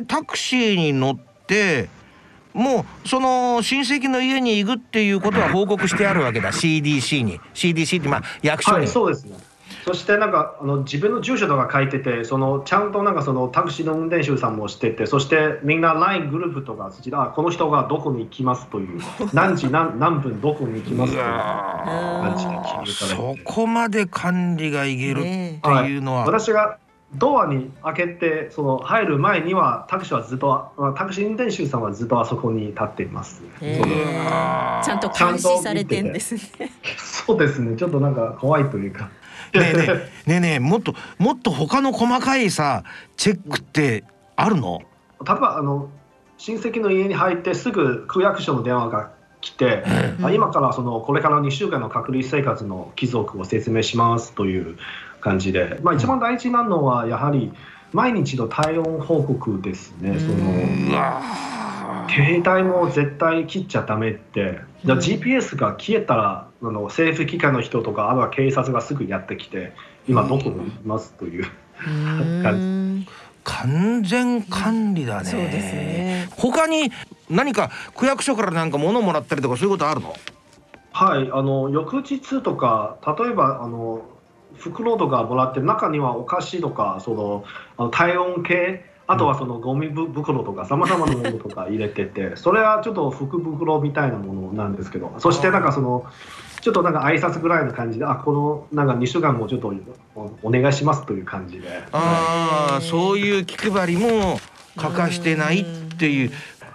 [0.00, 1.90] でタクシーに乗って
[2.54, 6.52] もうその親戚の家に行くっていうことは報告してあるわけだ。
[6.52, 7.38] CDC に。
[7.52, 9.36] CDC ってまあ役所に、はい、そうですね
[9.86, 19.00] そしてなんかあの自分の住所とか書いててそのちゃんとなんかそのタクシーの運転手さんもしててそしてみんな LINE グループとかあこの人がどこに行きますという
[19.32, 26.78] 何時何何分どこに行きますという感じでそこまで管理がいけるっていうのは、はい、私が
[27.14, 33.40] ドアに開けてその入る前にはタクシーはずっとタクシー運転手さんはずっとあそこに立っています。
[33.60, 36.72] ちゃんと監視されてんですね。
[36.96, 37.76] そうですね。
[37.76, 39.10] ちょっとなんか怖いというか。
[39.54, 42.84] ねえねえ ねえねえもっともっと他の細かいさ
[43.16, 44.04] チェックって
[44.36, 44.82] あるの？
[45.26, 45.88] 例えばあの
[46.38, 49.84] 親戚の家に入ってすぐ区役所の電話が来て、
[50.20, 54.76] うん、今からそのこれから2週間の隔離生活の帰属を説明しますという
[55.20, 57.52] 感じで、まあ、一番大事なのはやはり
[57.92, 60.18] 毎日の体温報告ですね。
[60.18, 64.60] その携帯も絶対切っちゃダメって。
[64.94, 69.72] GPS が消えたらあの政府機関の人とかあるいは警察がすぐやってきて
[70.08, 71.46] 今どこにいますという
[72.42, 73.08] 感じ。
[73.44, 75.30] 完全管理だね。
[75.30, 76.28] そうですね。
[76.36, 76.90] 他に
[77.30, 80.14] 何か区役所からなんか物もらったりとかそういうことあるの？
[80.90, 84.02] はい、あの翌日とか例えばあの
[84.54, 87.44] 袋とかもらって中にはお菓子とかその
[87.76, 96.06] あの体温計あとはそのゴミ袋とかさまざまなものとか入れててそれはちょっと福袋みたいなものなんですけどそしてなんかその
[96.66, 99.72] ちょっとなんか挨拶ぐらいの感じであこのなんか2週間もちょっと
[100.42, 101.68] お願いしますという感じで。
[101.92, 104.40] ああそういう気配りも
[104.74, 105.64] 欠かしてないっ
[105.96, 106.32] ていう。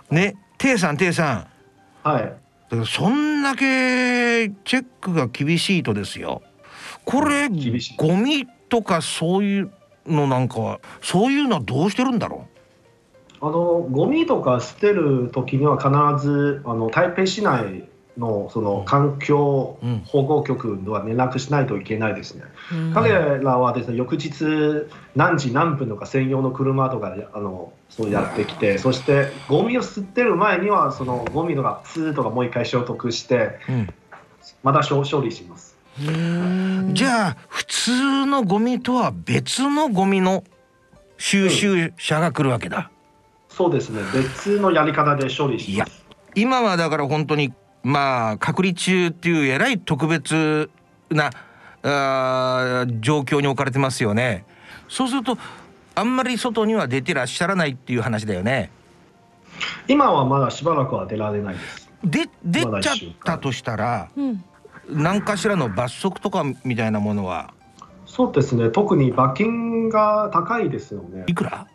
[0.10, 1.46] ねテイさんテイさ
[2.06, 2.08] ん。
[2.08, 2.34] はい。
[2.86, 6.42] そんだけチェックが厳しいとですよ。
[7.04, 7.50] これ
[7.98, 9.72] ゴミとかそういう
[10.08, 12.48] のなんかはそういうのはどうしてるんだろ
[13.42, 13.46] う？
[13.46, 17.90] あのゴミとか捨てる時には必ずあの台北市内
[18.22, 22.44] のその環境保護局では連絡しないといけないですね。
[22.72, 33.90] うん、彼らはですね翌日何時何分とか専用の車とかあのそうやってきて、そしてゴミを捨てる前にはそのゴミとかツーとかもう一回消毒して、うん、
[34.64, 35.76] また処理します。
[36.94, 40.46] じゃあ普通のゴミとは別のゴミの
[41.18, 42.78] 収集車が来るわけだ。
[43.50, 46.06] うん、そうですね別のやり方で処理します。
[46.34, 47.52] 今はだから本当に
[47.84, 50.70] まあ隔離中っていうえらい特別
[51.10, 51.32] な
[51.84, 54.46] あ状況に置かれてますよね。
[54.88, 55.38] そうすると
[55.96, 58.70] あんまり外には出てらっしゃらないっていう話だよね。
[59.88, 61.90] 今はまだしばらくは出られないです。
[62.04, 64.44] で出ちゃったとしたら、うん、
[64.90, 67.54] 何かしらの罰則とかみたいなものは？
[68.06, 71.26] そうですね特に罰金が高いですよね。
[71.28, 71.68] いくら？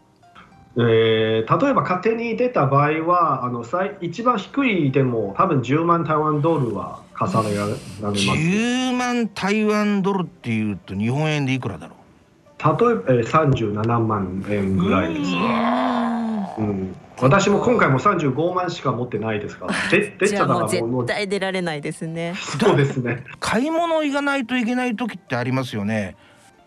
[0.79, 8.03] えー、例えば勝手に出た場合はあの最一番低いでも多分10万台湾ドルは課されられます。
[8.03, 11.97] 10万台湾ドルっていうと日本円でいくらだろう？
[12.63, 15.31] 例えば、えー、37万円ぐらいです、
[16.59, 19.75] うん、私も今回も35万しか持ってないですから。
[19.91, 22.35] で出ちゃもう絶対出られないですね。
[22.61, 23.25] そうですね。
[23.41, 26.17] 買い物行かないといけない時ってありますよね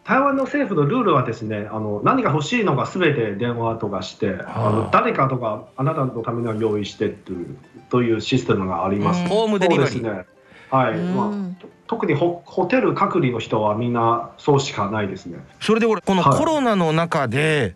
[0.04, 7.58] 台湾の政府のルールはですねあの何が欲しいのか全て電話とかしてあの誰かとかあなたのためには用意してという
[7.90, 9.28] というシステムがあります。
[9.28, 10.26] ホームデリバリー、ね、
[10.72, 15.40] はい、まあ、特にホホテル隔離の人はみんなそうしかないですね。
[15.60, 17.76] それで俺このコロナの中で、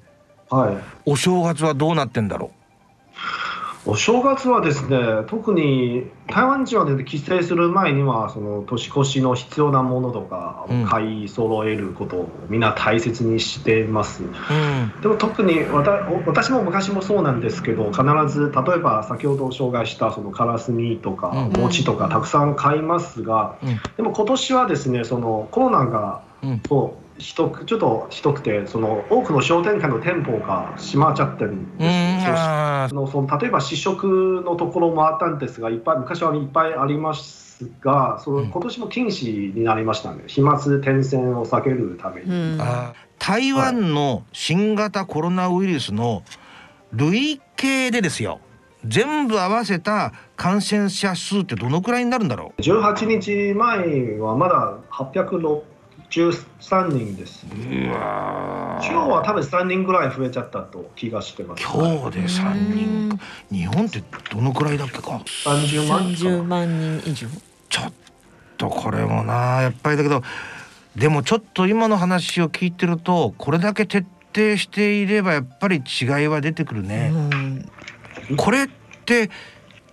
[0.50, 2.63] はい、お正月はどうなってんだろう
[3.86, 15.60] お正月はですね特に台湾人は、ね、帰省する前にはその年越しの必要なものとか、うん、買い揃えることをみんな大切にしてます、うん、でも特に
[16.26, 18.04] 私も昔もそうなんですけど必
[18.34, 26.22] ず例えば先ほど紹介したそのカラスミとか餅とかたくさん買いますが、うん、でも今年はですねそのコロナが、
[26.68, 40.24] そう人ちょっとひどくてその多くの商店街の店舗が閉まっちゃってるんですそのその例えば試食のところもあったんですがいっぱい昔はいっぱいありますがその今年も禁止になりましたね。
[40.28, 42.60] 飛沫点線を避けるために。
[43.20, 46.24] 台湾の新型コロナウイルスの
[46.92, 48.40] 累計でですよ。
[48.86, 55.62] 全部合わせた感染者数ってどのくらいになるんだろう？18日前はまだ806
[56.14, 57.92] 13人です、ね、今
[58.82, 61.64] 日は多分3人ぐらい増えちゃったと気がしてます。
[61.64, 63.20] 今日で3人
[63.52, 67.28] 日本ってどのくらいだっけか？30万30万人以上。
[67.68, 67.94] ちょっ
[68.58, 70.22] とこれもなやっぱりだけど
[70.96, 74.06] でもちょっと今の話を聞いてるとこれだけ徹
[74.36, 77.12] 底していればやっぱり違いは出てくるね。
[78.38, 78.68] これっ
[79.06, 79.32] て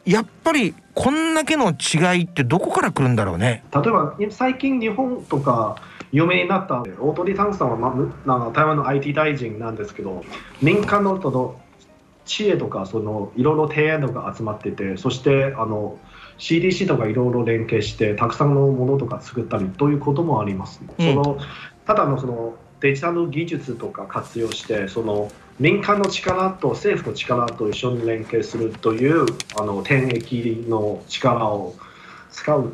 [0.04, 3.64] やっぱりこんだけの違いってどこから来るんだろうね？
[3.72, 5.76] 例えば最近日本とか
[6.12, 10.24] 有名になった大鳥タンさんは、まあ、台湾の IT 大臣なんですけど
[10.60, 11.60] 民間のその
[12.24, 15.98] 知恵とかそのいろいろ提案とか集まっててそしてあの
[16.38, 21.38] CDC とかいろいろ連携してたくさんのものとか作ったりということもあります、うん、その
[21.86, 29.26] ただのそのデジタル技術とか活用してその民間の力と政府の力と一緒に連携するという
[29.58, 31.74] あの天液の力を
[32.30, 32.72] 使う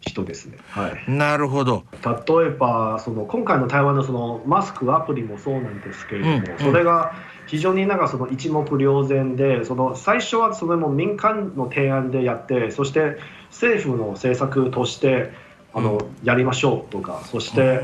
[0.00, 0.58] 人ですね。
[0.70, 1.84] はい、なるほど。
[2.02, 7.14] 例えばその今回の台湾のそのマスクアプリもそうなんですけれども、うんうん、それが
[7.46, 13.18] 非常になんかその一目瞭然でその最初はそれも民間の提案でやってそして
[13.50, 15.32] 政府の政策として
[15.74, 17.80] あの、うん、やりましょうとかそして、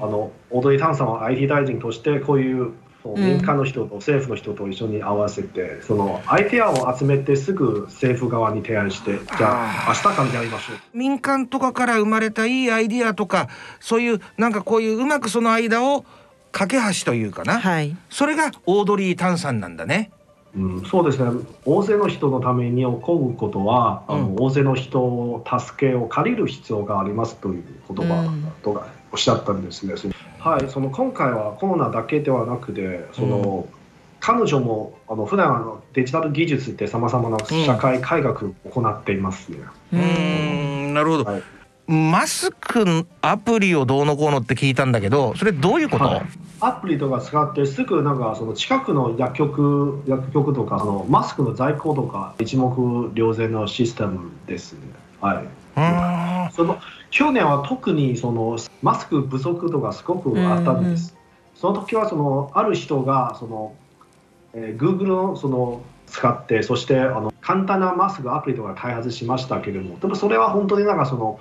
[0.00, 2.72] あの踊り炭酸は IT 大臣としてこういう
[3.16, 10.76] 民間の人と政府の人と一緒に合わせて、そのアイデアを集めてすぐ政府側に提案してじゃあ明日からやりましょう。
[10.94, 13.48] 民間とかから生まれたいいアイデアとか
[13.80, 16.04] そういうなんかこういううまくその間を
[16.52, 20.10] 架け橋というかな、はい、それがオードリー・タンさんなんだね。
[20.56, 21.40] うん、そうですね。
[21.64, 28.32] 大勢の人のために起こることは、うん、あの大勢の人を助けを借りる必要がありますという言葉
[28.62, 29.94] とかおっしゃったんですね。
[29.94, 33.78] うんはい、その今回はコロナだけではなくてその、うん、
[34.18, 39.58] 彼女もあの普段あのデジタル技術ってさまざまな社会改革を行っていますね。
[39.92, 41.42] うん、なるほど、はい、
[41.86, 46.22] マスクアプリをどうのこうのって聞いたんだけどそれどういうこと、はい、
[46.60, 52.68] アプリとか使ってすぐなんかその近くの薬局薬局とかそのマスクの在庫とか一目
[53.14, 54.80] 瞭然のシステムですね。
[55.20, 55.46] はい。
[56.52, 56.78] その
[57.14, 61.16] 去年は特にそのマスク不足とかすごくあったんです。
[61.54, 63.72] その時はそのある人がその、
[64.52, 71.38] えー、Google のその使ってそしてあの簡単なマスクアプリとか開発しましたけれどもでもそれは本当になんかその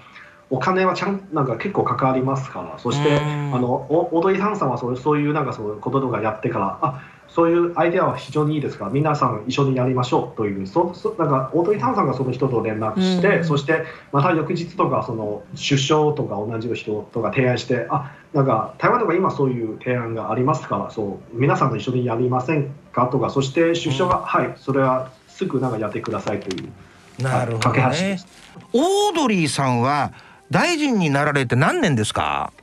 [0.51, 2.77] お金はちゃんなんか結構関わりますから。
[2.77, 7.01] そしてあの踊りさんさんはそうそういうなんかそういうこととかやってからあ
[7.33, 26.69] そういうアイデアは非常にいいですから皆さん一緒にやりましょうというそそなんか踊りさんさんがその人と連絡して、そしてまた翌日とかその首相とか同じ人とか提案してあなんか台湾とか今そういう提案がありますからそう皆さんと一緒にやりませんかとかそして首相が、はいそれはすぐなんかやってくださいという
[27.23, 28.19] なるほど、ね、
[28.73, 30.13] オードリーさんは
[30.51, 32.53] 大臣になられて何年ですか？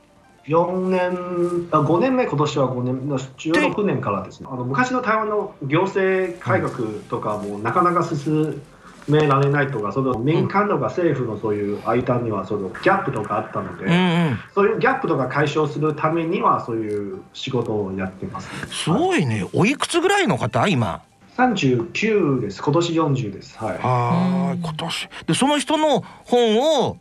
[0.47, 4.47] 4年あ5年目今年は5年16年からですね。
[4.51, 6.71] あの昔の台湾の行政改革
[7.09, 8.61] とかもなかなか進
[9.07, 20.67] められないとかその民間とか政府のそういう間にはそのギャップとかあったので、うんうん、そういうギャップとか解消するためにはそういう仕事をやってます、ね、すごいね、はい、おいくつぐらいの方？
[20.67, 21.01] 今。
[21.37, 22.61] 39です。
[22.61, 23.57] 今年40です。
[23.57, 23.79] はい。
[23.81, 25.09] あ今年。
[25.25, 26.97] でその人の本を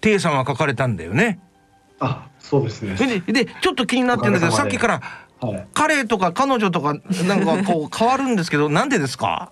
[0.00, 1.40] テイさんは書かれたんだよね。
[1.98, 2.94] あ、そうですね。
[2.94, 5.02] ででちょっと気になってるんだけど、さっきから、
[5.40, 6.94] はい、彼とか彼女とか
[7.26, 9.50] なんかこう 変わるんですけど、なんでですか？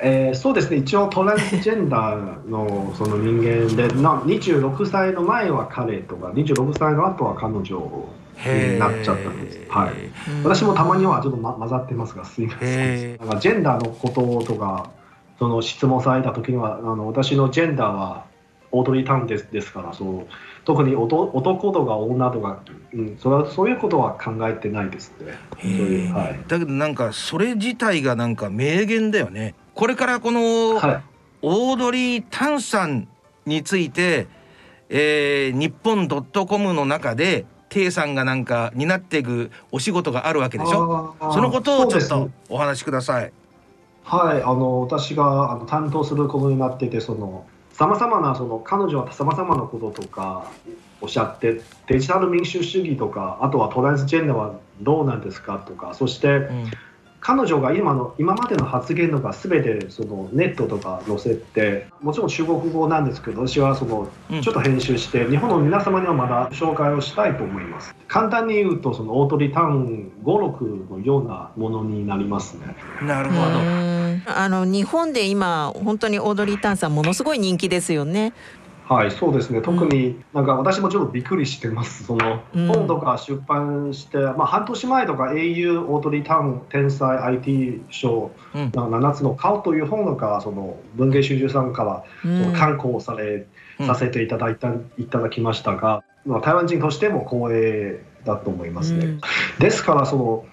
[0.00, 0.76] えー、そうですね。
[0.76, 7.64] 一応トランスジェンダーのその人間でな26歳の前は彼とか26歳の後は彼女
[8.46, 9.90] になっちゃったんです、はい、
[10.44, 13.16] 私もたまにはちょっと、ま、混ざってますがすいません。
[13.16, 14.90] なんかジェンダーのこととか
[15.40, 18.24] その質問された時にはあの私のジェンダーは
[18.70, 20.26] オードリー・タンですですからそう
[20.68, 22.60] 特に男とか女とか、
[22.92, 25.32] うん、それはそういうことは考えてないですね。
[26.12, 29.54] はい、だけどなんかそれ自体がなんか名言だよね。
[29.74, 31.02] これからこの、はい、
[31.40, 33.08] オードリー・タンさん
[33.46, 34.26] について、
[34.90, 41.16] えー、日本ドットコムの中でテイさんがなんか担っていくお仕事があるわけでしょ。
[41.32, 43.32] そのことをちょっとお話しください。
[44.02, 44.42] はい。
[44.42, 47.46] あの私があの担当することになっててその
[47.78, 50.50] さまざまなその彼女はさまざまなこととか
[51.00, 56.48] おっしゃってデジタル民主主義とかあとはトランスジェンダーはどうなんですかとかそして、
[57.20, 64.08] 彼女が今の今までの発言とか全てそのネットとか載せてもちろん中国語なんですけど私はその
[64.42, 67.94] ちょっと編集して、日本の皆様にはまだ紹介をしたいと思います。
[68.06, 72.76] 簡単に言うとそのオートリターン語録のようなものになりますね。
[73.02, 73.98] なるほど。
[74.26, 78.32] あの日本で今本当にオードリー・タンさんものすごい人気ですよね
[78.88, 79.60] はい、そうですね。
[79.60, 82.04] 特になんか私もちょっとびっくりしてます。
[82.04, 93.46] その本とか出版して、まあ半年前とか au オートリータウン天才 IT 賞、うん、7つの顔という本とかその文芸春秋さんからその刊行され、
[93.78, 99.04] うん、させていただいたいただきましたが、まあ台湾人としても光栄だと思いますね。
[99.04, 99.20] うん、
[99.58, 100.46] ですからその。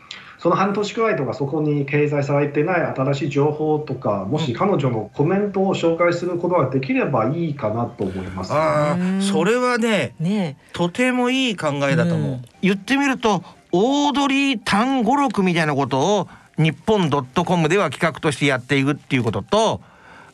[0.45, 12.35] その半年くらいとかそこに掲載されてない新しい情報とかもし彼女のコメントを紹介することができればいいかなと思います、ね、あそれはね、ね、とてもいい考えだと思う。
[12.35, 16.27] う言ってみるとオードリー単語録みたいなことを
[16.59, 19.81] 日本ドットコムでは企画としてやっていくっていうことと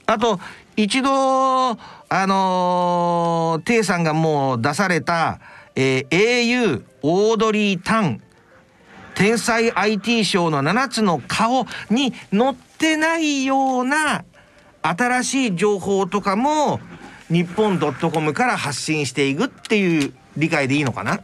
[0.07, 0.41] あと
[0.75, 1.77] 一度あ
[2.27, 5.39] のー、テイさんがもう出された、
[5.77, 8.21] えー、au オードリー・タン
[9.15, 14.23] 天才 IT 賞の7つの顔に載ってないような
[14.81, 16.79] 新しい情報とかも
[17.29, 21.21] 日本ドットコムから発信していくっていう理解でいいのかな？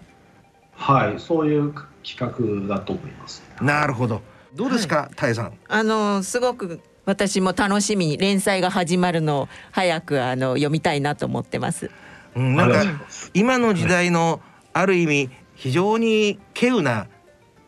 [0.75, 1.73] はいそういう
[2.03, 3.43] 企画だと思います。
[3.61, 4.21] なるほど。
[4.53, 5.53] どうですか、はい、さん？
[5.67, 11.89] あのすごく私も楽しみに連載が始まるのを早くあの読みたいなと思ってます、
[12.35, 12.83] うん、なんか
[13.33, 14.41] 今の時代の
[14.73, 17.07] ある意味非常に稀有な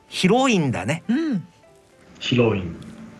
[0.09, 1.47] ヒロインだね、うん、
[2.19, 2.75] ヒロイン。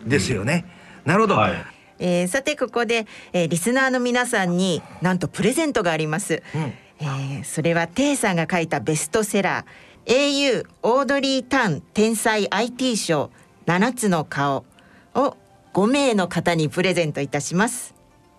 [0.06, 0.64] ですよね、
[1.04, 1.52] なるほど、はい、
[1.98, 6.60] えー、さてここで、えー、リスナーの皆さんになんとプレゼントがあります、うん、
[7.00, 9.90] えー、それはテイさんが書いたベストセラー。
[10.06, 13.30] au オードリー・タン天才 IT 賞
[13.66, 14.64] 7つの顔
[15.14, 15.36] を
[15.74, 17.94] 5名の方にプレゼントいたします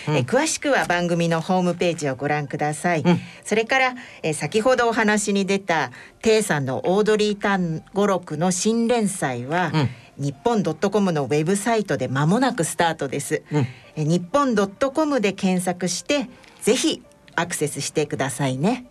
[0.07, 5.91] え詳しくは番組のホームページをご覧ください、うん、それからえ先ほどお話に出た
[6.21, 9.89] テイさんのオードリー・タン語録の新連載は、うん。
[10.17, 16.29] 日本ドットコムのウェブサイトで間もなくスタートです、うん、え日本ドットコムで検索して
[16.61, 17.01] ぜひ
[17.35, 18.85] アクセスしてくださいね。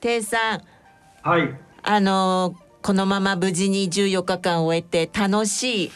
[0.00, 0.62] ていさん、
[1.22, 1.54] はい。
[1.82, 5.92] あのこのまま無事に14日間終えて楽しい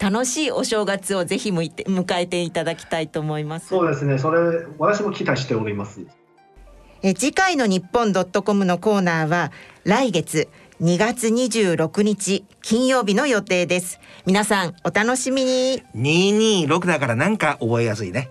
[0.00, 3.68] 楽しいお正月をぜひ向いて迎えていただきたいと思います。
[3.68, 4.18] そうですね。
[4.18, 6.06] それ、私も期待しております。
[7.02, 9.52] え次回の日本ドットコムのコーナーは
[9.84, 10.48] 来月
[10.82, 14.00] 2月26日金曜日の予定です。
[14.24, 15.82] 皆さんお楽しみに。
[15.94, 18.30] 226だからなんか覚えやすいね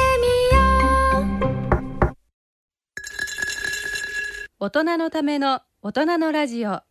[4.63, 6.81] 大人のための大人のラジオ。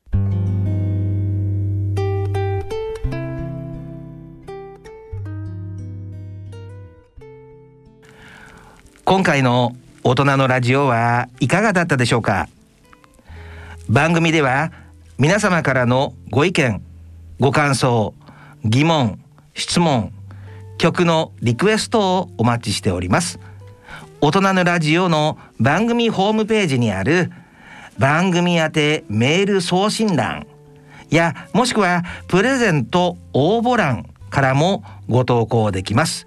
[9.05, 12.49] 今回の大人のラジオはいかがだったでしょうか？
[13.89, 14.73] 番組では
[15.17, 16.83] 皆様からのご意見
[17.39, 18.15] ご感想
[18.65, 19.21] 疑問
[19.55, 20.13] 質問
[20.77, 23.39] 曲のリクエストをお待ちしております。
[24.21, 27.31] 大人のラジオの番組ホームページにある
[28.01, 30.47] 番組宛てメール送信欄。
[31.11, 36.27] やもしくはプレゼント応募欄からもご投稿できます。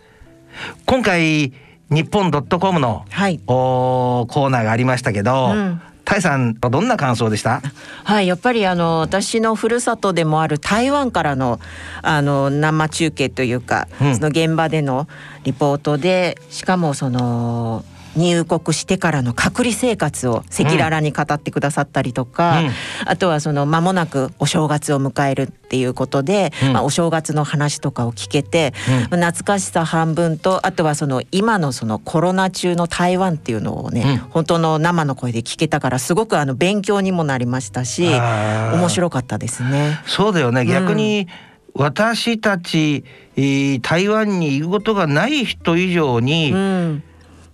[0.86, 1.52] 今回
[1.90, 3.40] 日本 .com の、はい。
[3.48, 5.82] おーコーナーがありましたけど、うん。
[6.06, 7.62] タイさんどんな感想でした？
[8.04, 11.60] はい、やっぱりあの私のふるさとでもある台湾からの
[12.04, 14.16] あの生中継というか、うん。
[14.16, 15.08] その現場での
[15.44, 17.84] リポートでしかもその
[18.16, 22.70] 入国してからの隔離生活を赤裸々に語ってくださったりとか、うん。
[23.06, 26.74] あとはその間もなくお正月を迎えるっていうことで、うん。
[26.74, 28.74] まあ、お正月の話とかを聞けて、
[29.10, 34.18] まあ懐かしさ半分とあとはその今のそのコロナ中の台湾っていうのをね、うん。
[34.30, 40.00] 本当の生の声で聞けたからすごくあの勉強にもなりましたし面白かったですね。
[40.06, 40.66] そうだよね。
[40.66, 41.28] 逆に
[41.74, 43.04] 私たち、
[43.36, 47.04] えー台湾に行くことがない人以上に、うん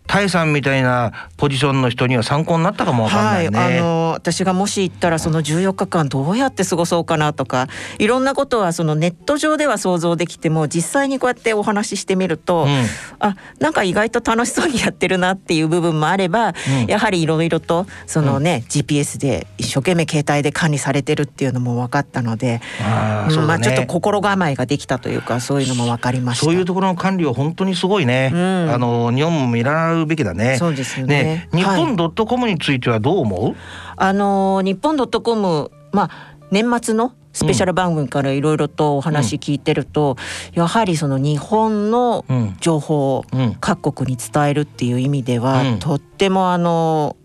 [0.10, 3.60] タイさんみたいなポジションの人には参考になったかもわかんないね。
[3.60, 7.68] はい、あの私がもし行ったらその14日間どうやって過ごそうかなとか
[8.00, 12.86] いろんなことはそのネット上では想像できても実際にこうやってお話ししてみると、うん
[13.20, 26.46] あなんか意外と楽しそうにやってるなっていう部分もあれば、うんやはりいろいろとそのね、GPS で一生懸命携帯で管理されてるっていうのも分かったので、うんあねまあちょっと心構えができたというかそういうのも分かりました。
[26.46, 28.32] そういうところの管理は本当にすごいね。
[28.34, 30.58] うんあの日本も見習うべきだね。
[30.58, 31.50] そうですよね。
[31.54, 31.86] 日はい。
[31.86, 33.56] 本ドットコムについてはどう思う？
[33.96, 40.18] あのー日本ドットコムまあ年末のスペシャル番組からいろいろとお話聞いてると、
[40.54, 42.58] やはりその日本のうん。
[42.60, 45.80] 情報をうん各国に伝えるっていう意味では、うん。
[45.80, 47.16] とってもあの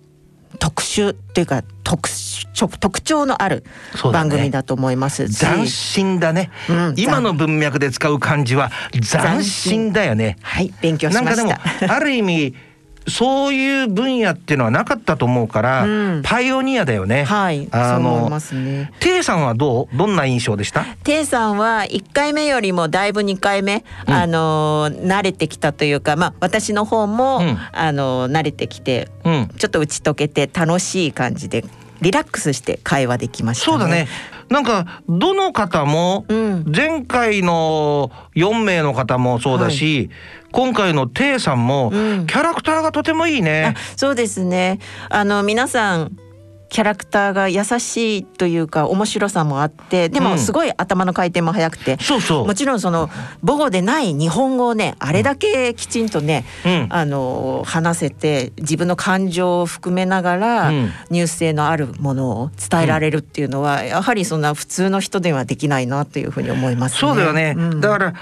[0.58, 2.44] 特殊っていうか特殊
[2.78, 3.64] 特徴のある
[4.12, 6.50] 番組だと思いますし、斬新だね。
[6.68, 10.36] うん今の文脈で使う漢字は斬新だよね。
[10.42, 11.94] はい勉強しなんかでもました。
[11.94, 12.54] ある意味
[13.06, 15.88] そういう分野っていうのはなかったと思うから、う
[16.18, 17.24] んパイオニアだよね。
[17.24, 18.92] はい、あのね。
[19.00, 19.96] テイさんはどう？
[19.96, 20.84] どんな印象でした？
[21.04, 29.48] テイさんは1回目よりもだいぶ2回目、うんあのー慣れてきたというか、まあ、私の方も、うんあのー慣れてきてうん。
[29.58, 31.64] ちょっと打ち解けて楽しい感じで
[32.04, 33.72] リラックスして会話できましたね。
[33.72, 34.08] そうだね。
[34.50, 40.10] なんかどの方もうん前回の4名の方もそうだし、
[40.52, 43.80] 今回のテイさんもキうんャラクターがとてもいいねあ。
[43.96, 44.78] そうですね
[45.08, 46.16] あの皆さん
[46.74, 52.46] キャラクターが優しいというか面白さもあってでもすごい頭の回転も速くて、そうそう。
[52.48, 53.08] もちろんその
[53.46, 56.86] 母語でない日本語をねあれだけきちんとね、うん。
[56.90, 60.90] あの話せて自分の感情を含めながら、うん。
[61.10, 66.98] ニュース性のあるものを伝えられるっていうのは、やはりそんな普通の人ではできないなというふうに思いますね。
[66.98, 67.80] そうだよね、うん。
[67.80, 68.14] だから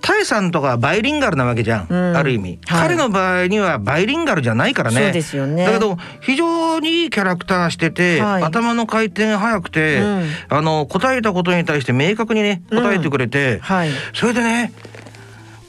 [0.00, 2.16] タイさんとかはバイリンガルなわけじゃん、うん。
[2.16, 2.82] ある意味、はい。
[2.88, 5.00] 彼の場合にはバイリンガルじゃないからね。
[5.02, 5.64] そうですよね。
[5.64, 8.42] だけど非常にいいキャラクターしてて、はい。
[8.42, 10.24] 頭の回転速くて、うん。
[10.48, 13.90] あの答えたことに対して明確にね答えてくれて、はい。
[14.14, 14.72] それでね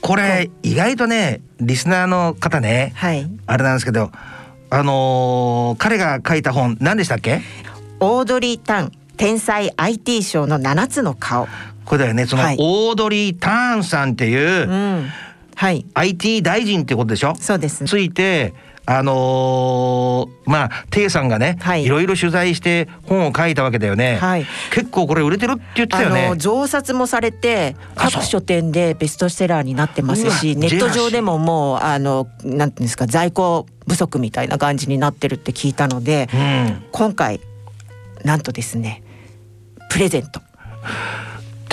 [0.00, 3.28] これ意外とねリスナーの方ねはい。
[3.46, 4.12] あれなんですけど
[4.70, 7.40] あのー彼が書いた本何でしたっけ？
[8.00, 11.48] オードリー・タン天才 IT 賞の7つの顔。
[11.88, 12.26] これだよね。
[12.26, 12.56] その、はい。
[12.60, 15.08] オードリー・ターンさんっていう、うん、
[15.56, 17.34] はい、IT 大臣ってことでしょ？
[17.40, 17.84] そうです。
[17.86, 18.52] ついて
[18.84, 21.84] あのーまあテイさんがね、はい。
[21.84, 24.46] いろいろ取材して本を書いたわけだよね、はい。
[24.70, 36.84] 結構これ売れてるって言ってたあよねの増刷もされて各書店でベストセラーになってますしネット上でももうあのなんていうんですか在庫不足みたいな感じになってるって聞いたのでうん。
[36.92, 37.40] 今回
[38.24, 39.02] なんとですね
[39.90, 40.40] プレゼント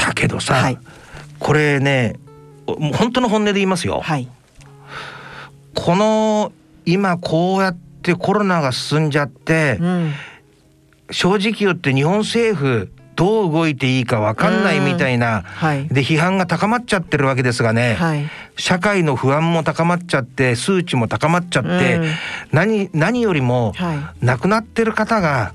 [0.06, 0.78] だけどさ、はい。
[1.40, 2.16] これね
[2.68, 4.28] もう本当の本音で言いますよ、はい。
[5.74, 6.52] この
[6.86, 10.14] 今こうやってコロナが進んじゃって、うん。
[11.10, 15.88] 正直言って日本政府どう動いていいか分かんないみたいな、はい。
[15.88, 18.30] で批判が高まっちゃってるわけですがね、はい。
[18.58, 22.06] 社会の不安も高まっちゃって数値も高まっちゃって、うん。
[22.52, 25.54] 何何よりもは亡くなってる方が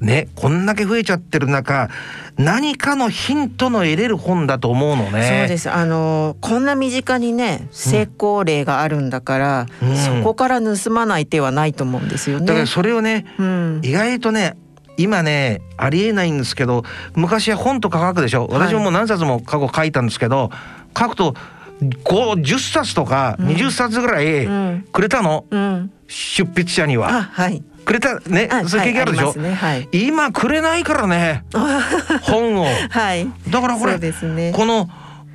[0.00, 1.88] ねこんだけ増えちゃってる中
[2.36, 5.38] 何かのヒントの得れる本だと思うのね。
[5.40, 5.70] そうです。
[5.70, 9.96] あのこんな身近にね成功例があるんだから、うん。
[9.96, 12.46] そこから盗まない手はないと思うんですよね。
[12.46, 13.80] だからそれをねうん。
[13.82, 14.56] 意外とね
[14.98, 16.84] 今ねありえないんですけど
[17.14, 18.48] 昔は本とか書くでしょ。
[18.48, 18.68] はい。
[18.68, 20.50] 私ももう何冊も過去書いたんですけど、
[20.98, 21.34] 書くと
[21.80, 24.88] 5 10冊とか20冊ぐらいうん。
[24.92, 27.08] くれたの、うん、出筆者には。
[27.08, 29.88] あはいくれたねあそういう経験あるでしょ、はい。
[29.92, 31.44] 今くれないからね
[32.22, 32.66] 本を。
[32.90, 33.28] はい。
[33.48, 34.52] だからこれね。
[34.54, 34.90] この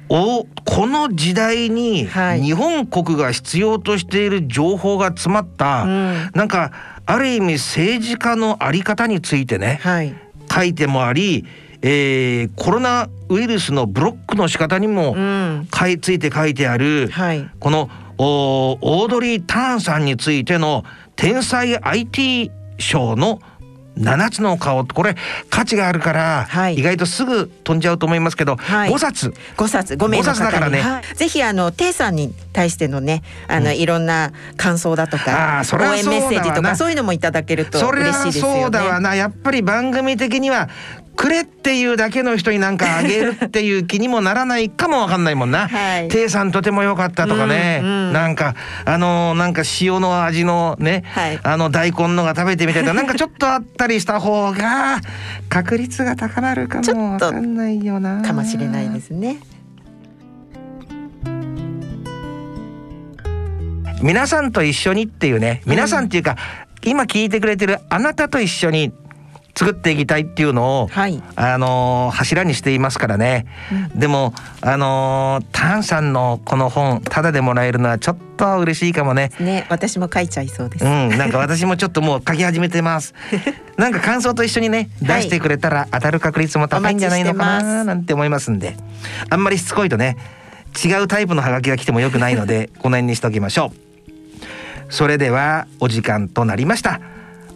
[0.10, 2.42] おこの時代にはい。
[2.42, 6.32] 日本国が必要としている情報が詰まった、うん。
[6.36, 6.72] なんか
[7.06, 10.14] ある意味政治家のあり方についてねはい。
[10.54, 11.46] 書いてもあり、
[11.82, 15.68] えーコロナウイルスのブロックの仕方にもうん。
[15.72, 17.50] かいついて書いてある、はい。
[17.62, 20.84] このおオードリー・ターンさんについての
[21.22, 22.50] 天才 IT
[22.80, 23.40] 賞の
[23.96, 24.84] 7つの顔。
[24.88, 25.16] これ
[25.52, 26.76] 価値があるから、はい。
[26.76, 28.90] 意外とすぐ飛んじゃうと思いますけど、はい。
[28.90, 29.34] 5冊。
[29.56, 29.94] 5冊。
[29.94, 30.82] 5名の五冊だからね。
[30.82, 31.16] はい。
[31.16, 38.62] ぜひあのテイさんに対してのねあの、いろんな感想だとあか応援メッセージとかそういうのもいただけるとそれ嬉しいはですよね。
[38.62, 39.14] そうだわな。
[39.14, 40.70] やっぱり番組的には
[41.16, 45.68] くれっていうだけの人になんかあげるっていう気にもならないかもわかんないもんな。
[45.70, 46.08] はい。
[46.08, 48.14] テイさんとても良かったとかね、うんうん。
[48.14, 51.40] なんかあのーなんか塩の味のね、はい。
[51.44, 55.02] あの大根のが食べてみたいな なんかちょっとあったりした方が
[55.50, 58.24] 確率が高まるかもわかんないよな。
[58.24, 59.38] かもしれないですね。
[64.02, 65.62] 皆さんと一緒にっていうね。
[65.68, 66.38] 皆さんっていうか、
[66.84, 68.92] 今聞いてくれてるあなたと一緒に
[69.56, 73.46] 作っていきたいっていうのを、はいあのー柱にしていますからね、
[73.96, 80.86] でもあのータンさんのこの本タダでもらえるのはちょっと嬉しいかもねね私も書いちゃいそうです。
[80.86, 83.14] うん、なんか私もちょっともう書き始めてます。
[83.78, 88.76] なんか感想と一緒にねはい出してくれたら当たる確率も高いんじゃないのかななんて思いますんで、
[89.30, 90.18] あんまりしつこいとね
[90.84, 93.92] 違うタイプのハガキが来てもよくないのでこの辺にしておきましょう。
[94.92, 97.00] それではお時間となりました。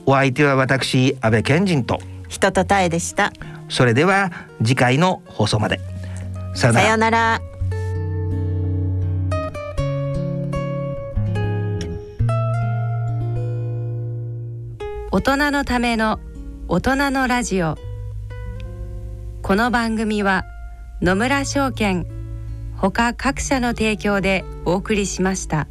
[0.06, 3.32] お相手は私安倍賢人と人とたえでした。
[3.70, 5.80] それでは次回の放送まで。
[6.54, 7.42] さよなさらようなら。
[15.12, 16.20] 大人のための
[16.68, 17.78] 大人のラジオ
[19.42, 20.44] この番組は
[21.02, 22.06] 野村証券
[22.76, 25.68] ほか各社の提供でお送りしました。